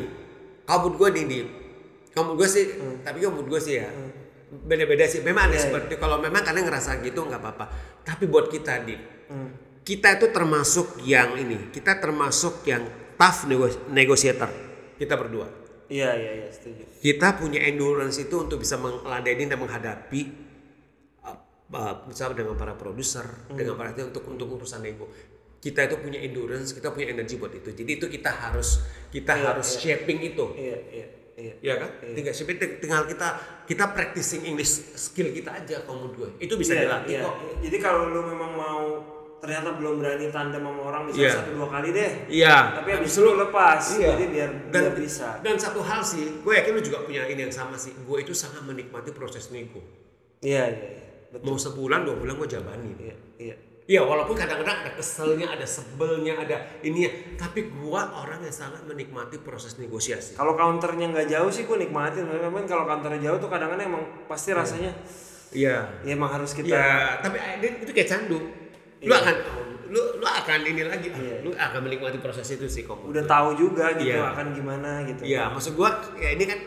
Kamu 0.64 0.86
dua 0.94 1.08
nih 1.10 1.26
Dip. 1.26 1.48
Kamu 2.10 2.30
gue 2.36 2.46
sih, 2.46 2.66
tapi 3.02 3.18
kamu 3.20 3.42
gue 3.44 3.60
sih 3.60 3.76
ya. 3.76 3.90
Beda-beda 4.50 5.06
sih. 5.06 5.22
Memang 5.22 5.46
ada 5.46 5.52
Hmm. 5.52 5.58
Iya, 5.58 5.66
seperti 5.66 5.94
kalau 5.96 6.18
memang 6.18 6.42
kalian 6.42 6.66
ngerasa 6.66 7.02
gitu 7.02 7.22
nggak 7.22 7.38
apa-apa. 7.38 7.66
Tapi 8.02 8.26
buat 8.26 8.50
kita 8.50 8.82
Dip, 8.82 9.02
Hmm. 9.30 9.50
kita 9.82 10.14
itu 10.16 10.30
termasuk 10.30 11.02
yang 11.02 11.34
ini. 11.34 11.70
Kita 11.70 11.98
termasuk 11.98 12.62
yang 12.64 12.86
tough 13.14 13.46
negos- 13.46 13.82
negotiator. 13.90 14.50
Kita 14.94 15.14
berdua. 15.16 15.59
Iya 15.90 16.14
iya 16.14 16.32
iya 16.46 16.48
setuju 16.50 16.86
kita 17.02 17.36
punya 17.36 17.60
endurance 17.66 18.22
itu 18.22 18.36
untuk 18.38 18.62
bisa 18.62 18.78
meladeni 18.78 19.46
dan 19.46 19.58
menghadapi 19.58 20.22
uh, 21.26 21.38
uh, 21.74 21.96
misalnya 22.06 22.46
dengan 22.46 22.56
para 22.56 22.74
produser, 22.76 23.26
dengan 23.50 23.76
para 23.76 23.92
untuk 23.96 24.24
untuk 24.26 24.48
urusan 24.56 24.82
nego. 24.82 25.10
Kita 25.60 25.84
itu 25.84 26.00
punya 26.00 26.24
endurance, 26.24 26.72
kita 26.72 26.88
punya 26.96 27.12
energi 27.12 27.36
buat 27.36 27.52
itu. 27.52 27.76
Jadi 27.76 27.92
itu 28.00 28.08
kita 28.08 28.32
harus 28.32 28.80
kita 29.12 29.36
Iya, 29.36 29.44
harus 29.52 29.68
iya. 29.76 29.80
shaping 30.00 30.20
itu. 30.24 30.46
iya 30.56 30.78
iya 30.88 31.08
iya 31.36 31.54
Ya 31.60 31.74
kan? 31.80 31.90
Tinggal 32.16 32.32
shaping 32.32 32.60
tinggal 32.80 33.04
kita 33.04 33.28
kita 33.68 33.92
practicing 33.92 34.48
English 34.48 34.96
skill 34.96 35.32
kita 35.32 35.52
aja 35.60 35.84
kamu 35.84 36.16
dua. 36.16 36.28
Itu 36.40 36.56
bisa 36.56 36.76
Iya, 36.76 36.88
dilatih 36.88 37.12
iya. 37.12 37.24
kok. 37.28 37.36
jadi 37.60 37.78
kalau 37.80 38.08
lu 38.08 38.24
memang 38.24 38.52
mau 38.56 38.84
ternyata 39.40 39.72
belum 39.74 39.94
berani 39.98 40.28
tandem 40.28 40.60
sama 40.60 40.82
orang 40.84 41.02
bisa 41.08 41.18
Iya. 41.18 41.32
satu 41.34 41.52
dua 41.54 41.68
kali 41.68 41.90
deh 41.90 42.12
Iya. 42.28 42.56
tapi 42.76 42.90
habis 42.92 43.10
itu 43.10 43.22
lu 43.22 43.34
lepas 43.36 43.82
Iya. 43.94 44.08
jadi 44.14 44.26
biar 44.28 44.50
dan, 44.68 44.82
biar 44.86 44.96
bisa 44.96 45.28
Dan 45.40 45.56
satu 45.56 45.80
hal 45.80 46.02
sih, 46.02 46.26
gue 46.38 46.54
yakin 46.54 46.72
lu 46.72 46.82
juga 46.82 47.00
punya 47.02 47.24
ini 47.24 47.42
yang 47.42 47.54
sama 47.54 47.74
sih. 47.74 47.96
Gue 47.98 48.22
itu 48.22 48.32
sangat 48.32 48.62
menikmati 48.62 49.10
proses 49.10 49.48
nego. 49.50 49.80
iya 50.40 50.68
iya 50.68 50.88
iya 50.94 51.04
betul 51.30 51.46
Mau 51.46 51.58
sebulan 51.58 52.00
dua 52.02 52.16
bulan 52.16 52.36
gue 52.36 52.50
jabanin. 52.50 52.96
iya 52.98 53.16
iya 53.38 53.56
Iya 53.90 54.06
walaupun 54.06 54.38
kadang-kadang 54.38 54.86
ada 54.86 54.94
keselnya, 54.94 55.50
ada 55.50 55.66
sebelnya, 55.66 56.38
ada 56.38 56.62
ininya. 56.80 57.10
Tapi 57.36 57.74
gua 57.74 58.06
orang 58.14 58.38
yang 58.40 58.54
sangat 58.54 58.86
menikmati 58.86 59.42
proses 59.42 59.76
negosiasi. 59.76 60.36
kalau 60.36 60.54
counternya 60.54 61.10
nggak 61.10 61.26
jauh 61.28 61.50
sih 61.50 61.66
gue 61.66 61.74
nikmatin 61.80 62.22
memang 62.22 62.70
kalau 62.70 62.86
counternya 62.86 63.18
jauh 63.26 63.40
tuh 63.40 63.50
kadang-kadang 63.50 63.90
emang 63.90 64.04
pasti 64.26 64.54
rasanya 64.54 64.94
Iya. 65.50 66.06
ya 66.06 66.12
emang 66.14 66.30
harus 66.30 66.54
kita 66.54 66.70
Iya, 66.70 67.18
tapi 67.20 67.42
eh, 67.42 67.82
itu 67.82 67.90
kayak 67.90 68.06
candu. 68.08 68.38
Lu 69.00 69.08
Iya. 69.08 69.18
akan 69.18 69.36
lu 69.90 70.02
lu 70.20 70.28
akan 70.28 70.60
ini 70.64 70.84
lagi, 70.86 71.10
Iya. 71.10 71.42
lu 71.42 71.50
akan 71.50 71.80
menikmati 71.82 72.20
proses 72.20 72.46
itu 72.48 72.68
sih 72.68 72.84
kamu. 72.84 73.10
udah 73.10 73.24
tahu 73.26 73.58
juga 73.58 73.96
gitu 73.96 74.14
Iya. 74.14 74.22
akan 74.30 74.48
gimana 74.54 75.02
gitu 75.04 75.22
Iya, 75.24 75.50
maksud 75.50 75.74
gua 75.74 75.90
ya 76.16 76.30
ini 76.32 76.46
kan 76.46 76.60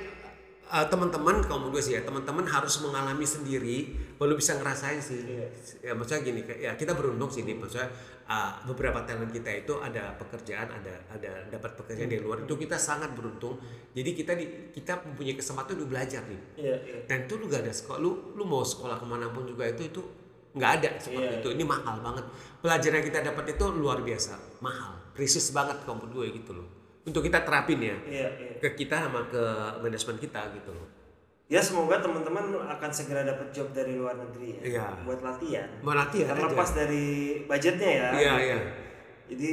eh, 0.73 0.87
teman-teman 0.89 1.45
kamu 1.45 1.69
gue 1.69 1.83
sih 1.83 1.93
ya, 1.93 2.01
teman-teman 2.01 2.49
harus 2.49 2.81
mengalami 2.81 3.23
sendiri 3.23 3.93
baru 4.17 4.33
bisa 4.35 4.57
ngerasain 4.57 4.97
sih. 4.99 5.21
Iya. 5.21 5.47
Ya 5.79 5.93
maksudnya 5.93 6.25
gini, 6.25 6.41
ya 6.49 6.73
kita 6.73 6.97
beruntung 6.97 7.29
sih 7.29 7.45
nih, 7.45 7.53
maksudnya 7.55 7.93
eh, 8.25 8.51
beberapa 8.65 9.05
talent 9.05 9.29
kita 9.29 9.53
itu 9.53 9.77
ada 9.77 10.17
pekerjaan, 10.17 10.73
ada 10.73 10.97
ada 11.07 11.45
dapat 11.47 11.77
pekerjaan 11.77 12.09
dari 12.09 12.19
luar 12.19 12.41
itu 12.41 12.57
kita 12.57 12.81
sangat 12.81 13.13
beruntung. 13.13 13.61
Jadi 13.93 14.11
kita 14.17 14.33
di, 14.33 14.45
kita 14.73 15.05
mempunyai 15.05 15.37
kesempatan 15.37 15.77
untuk 15.77 15.93
belajar 15.93 16.25
nih. 16.25 16.41
iya 16.57 16.77
iya 16.81 16.99
Dan 17.05 17.29
itu 17.29 17.37
lu 17.37 17.47
gak 17.47 17.63
ada 17.63 17.71
sekolah, 17.71 18.01
lu 18.01 18.33
lu 18.33 18.43
mau 18.43 18.65
sekolah 18.65 18.97
ke 18.97 19.05
mana 19.05 19.29
pun 19.29 19.45
juga 19.45 19.69
itu 19.69 19.85
itu 19.85 20.01
nggak 20.53 20.71
ada 20.79 20.91
seperti 20.97 21.27
Iya. 21.29 21.39
itu. 21.39 21.49
Ini 21.51 21.65
mahal 21.65 21.97
banget. 21.99 22.25
Pelajaran 22.59 22.97
yang 22.97 23.07
kita 23.07 23.21
dapat 23.25 23.45
itu 23.51 23.65
luar 23.73 23.99
biasa, 24.01 24.33
mahal, 24.59 24.93
precious 25.11 25.51
banget 25.51 25.81
kamu 25.83 25.99
berdua 26.03 26.25
gitu 26.29 26.53
loh. 26.53 26.69
Untuk 27.03 27.19
kita 27.21 27.43
terapin 27.43 27.83
ya 27.83 27.99
iya 28.05 28.31
iya 28.31 28.55
ke 28.57 28.79
kita 28.79 28.95
sama 29.01 29.27
ke 29.27 29.43
manajemen 29.81 30.17
kita 30.17 30.39
gitu 30.55 30.71
loh. 30.71 30.87
ya 31.49 31.59
semoga 31.59 31.99
teman-teman 31.99 32.47
akan 32.71 32.91
segera 32.91 33.27
dapat 33.27 33.51
job 33.51 33.69
dari 33.71 33.93
luar 33.93 34.15
negeri 34.15 34.57
ya 34.57 34.63
Iya. 34.73 34.87
buat 35.03 35.19
latihan 35.21 35.67
Mau 35.81 35.93
latihan 35.93 36.31
terlepas 36.31 36.71
aja. 36.71 36.77
dari 36.81 37.07
budgetnya 37.45 37.91
ya 37.91 38.09
Iya, 38.09 38.33
gitu. 38.33 38.39
iya. 38.41 38.59
jadi 39.29 39.51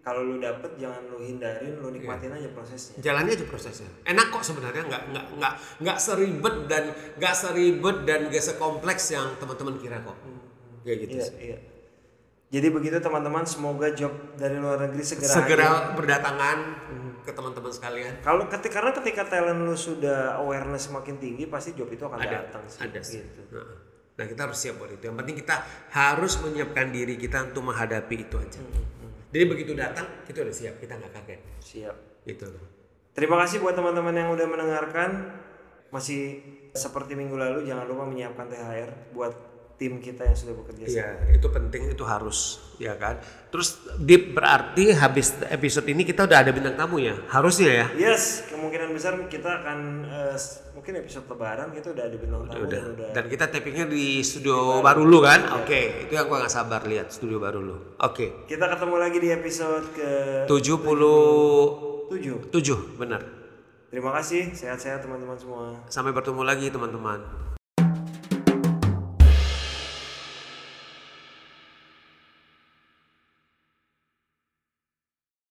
kalau 0.00 0.24
lu 0.24 0.36
dapet 0.38 0.70
jangan 0.74 1.04
lu 1.04 1.20
hindarin 1.20 1.76
lu 1.76 1.92
nikmatin 1.92 2.30
Iya. 2.30 2.38
aja 2.40 2.48
prosesnya 2.50 2.96
Jalannya 2.98 3.32
aja 3.34 3.44
prosesnya. 3.44 3.90
Enak 4.04 4.26
kok 4.28 4.42
sebenarnya 4.42 4.82
nggak 4.82 5.02
nggak 5.12 5.26
nggak 5.36 5.52
nggak 5.78 5.98
seribet 6.00 6.56
dan 6.64 6.84
nggak 7.14 7.34
seribet 7.36 7.96
dan 8.02 8.20
nggak 8.26 8.42
sekompleks 8.42 9.04
yang 9.12 9.28
teman-teman 9.36 9.76
kira 9.76 10.00
kok. 10.00 10.16
Kayak 10.86 10.98
gitu 11.02 11.12
iya 11.12 11.24
sih. 11.26 11.34
iya 11.42 11.58
jadi 12.46 12.70
begitu 12.70 13.02
teman-teman 13.02 13.42
semoga 13.42 13.90
job 13.90 14.14
dari 14.38 14.54
luar 14.54 14.78
negeri 14.86 15.02
segera 15.02 15.34
Segera 15.34 15.66
hadir. 15.66 15.94
berdatangan 15.98 16.58
ke 17.26 17.34
teman-teman 17.34 17.72
sekalian. 17.74 18.12
kalau 18.22 18.46
ketika 18.46 18.78
karena 18.78 18.94
ketika 18.94 19.22
talent 19.26 19.66
lu 19.66 19.74
sudah 19.74 20.38
awareness 20.38 20.86
semakin 20.86 21.18
tinggi 21.18 21.50
pasti 21.50 21.74
job 21.74 21.90
itu 21.90 22.06
akan 22.06 22.22
ada 22.22 22.46
datang 22.46 22.62
sih 22.70 22.80
ada 22.80 23.00
sih. 23.02 23.18
gitu 23.18 23.42
Nah, 23.50 23.84
Nah 24.16 24.24
kita 24.24 24.48
harus 24.48 24.56
siap 24.56 24.80
buat 24.80 24.88
itu. 24.88 25.12
Yang 25.12 25.16
penting 25.20 25.36
kita 25.44 25.56
harus 25.92 26.40
menyiapkan 26.40 26.88
diri 26.88 27.20
kita 27.20 27.52
untuk 27.52 27.68
menghadapi 27.68 28.16
itu 28.24 28.40
aja. 28.40 28.64
Jadi 29.28 29.44
begitu 29.44 29.76
datang 29.76 30.08
kita 30.24 30.40
udah 30.40 30.54
siap, 30.56 30.80
kita 30.80 30.96
nggak 30.96 31.12
kaget. 31.12 31.40
siap 31.60 31.96
loh. 32.48 32.64
terima 33.12 33.36
kasih 33.44 33.60
buat 33.60 33.76
teman-teman 33.76 34.16
yang 34.16 34.32
udah 34.32 34.46
mendengarkan 34.48 35.36
masih 35.92 36.40
seperti 36.72 37.12
minggu 37.12 37.36
lalu 37.36 37.68
jangan 37.68 37.84
lupa 37.84 38.08
menyiapkan 38.08 38.48
THR 38.48 39.12
buat 39.12 39.32
tim 39.76 40.00
kita 40.00 40.24
yang 40.24 40.32
sudah 40.32 40.54
bekerja 40.56 40.84
sama. 40.84 40.96
Iya, 40.96 41.08
itu 41.32 41.46
penting, 41.46 41.82
itu 41.88 42.00
harus, 42.02 42.38
ya 42.76 42.96
kan. 42.96 43.20
Terus 43.48 43.76
Deep 43.96 44.32
berarti 44.32 44.88
habis 44.90 45.36
episode 45.46 45.84
ini 45.86 46.00
kita 46.00 46.24
udah 46.24 46.38
ada 46.40 46.48
bintang 46.48 46.74
tamu 46.74 46.96
ya, 46.96 47.12
harusnya 47.28 47.68
ya. 47.70 47.86
Yes, 48.08 48.48
kemungkinan 48.48 48.90
besar 48.90 49.20
kita 49.26 49.60
akan 49.60 49.78
s- 50.32 50.64
mungkin 50.72 50.96
episode 50.96 51.24
lebaran 51.26 51.70
kita 51.70 51.92
udah 51.92 52.04
ada 52.04 52.16
bintang 52.16 52.42
tamu 52.44 52.62
Udah. 52.62 52.72
dan 52.74 52.90
udah 52.90 53.08
Dan 53.12 53.24
kita 53.26 53.44
tappingnya 53.46 53.84
di 53.84 54.20
studio 54.20 54.80
baru 54.80 55.02
lu 55.02 55.20
kan? 55.20 55.40
Oke, 55.56 56.04
itu 56.04 56.12
yang 56.12 56.24
gua 56.24 56.40
gak 56.40 56.52
sabar 56.52 56.80
lihat 56.82 57.08
studio 57.08 57.36
baru 57.36 57.60
lu. 57.60 57.76
Oke. 57.98 58.44
kita 58.44 58.64
ketemu 58.66 58.94
lagi 58.96 59.18
di 59.18 59.28
episode 59.30 59.84
ke 59.92 60.08
77 60.46 62.08
7. 62.50 62.96
benar. 62.96 63.20
Terima 63.86 64.12
kasih, 64.12 64.52
sehat-sehat 64.52 65.00
teman-teman 65.00 65.36
semua. 65.36 65.84
Sampai 65.86 66.12
bertemu 66.12 66.42
lagi 66.42 66.68
teman-teman. 66.68 67.55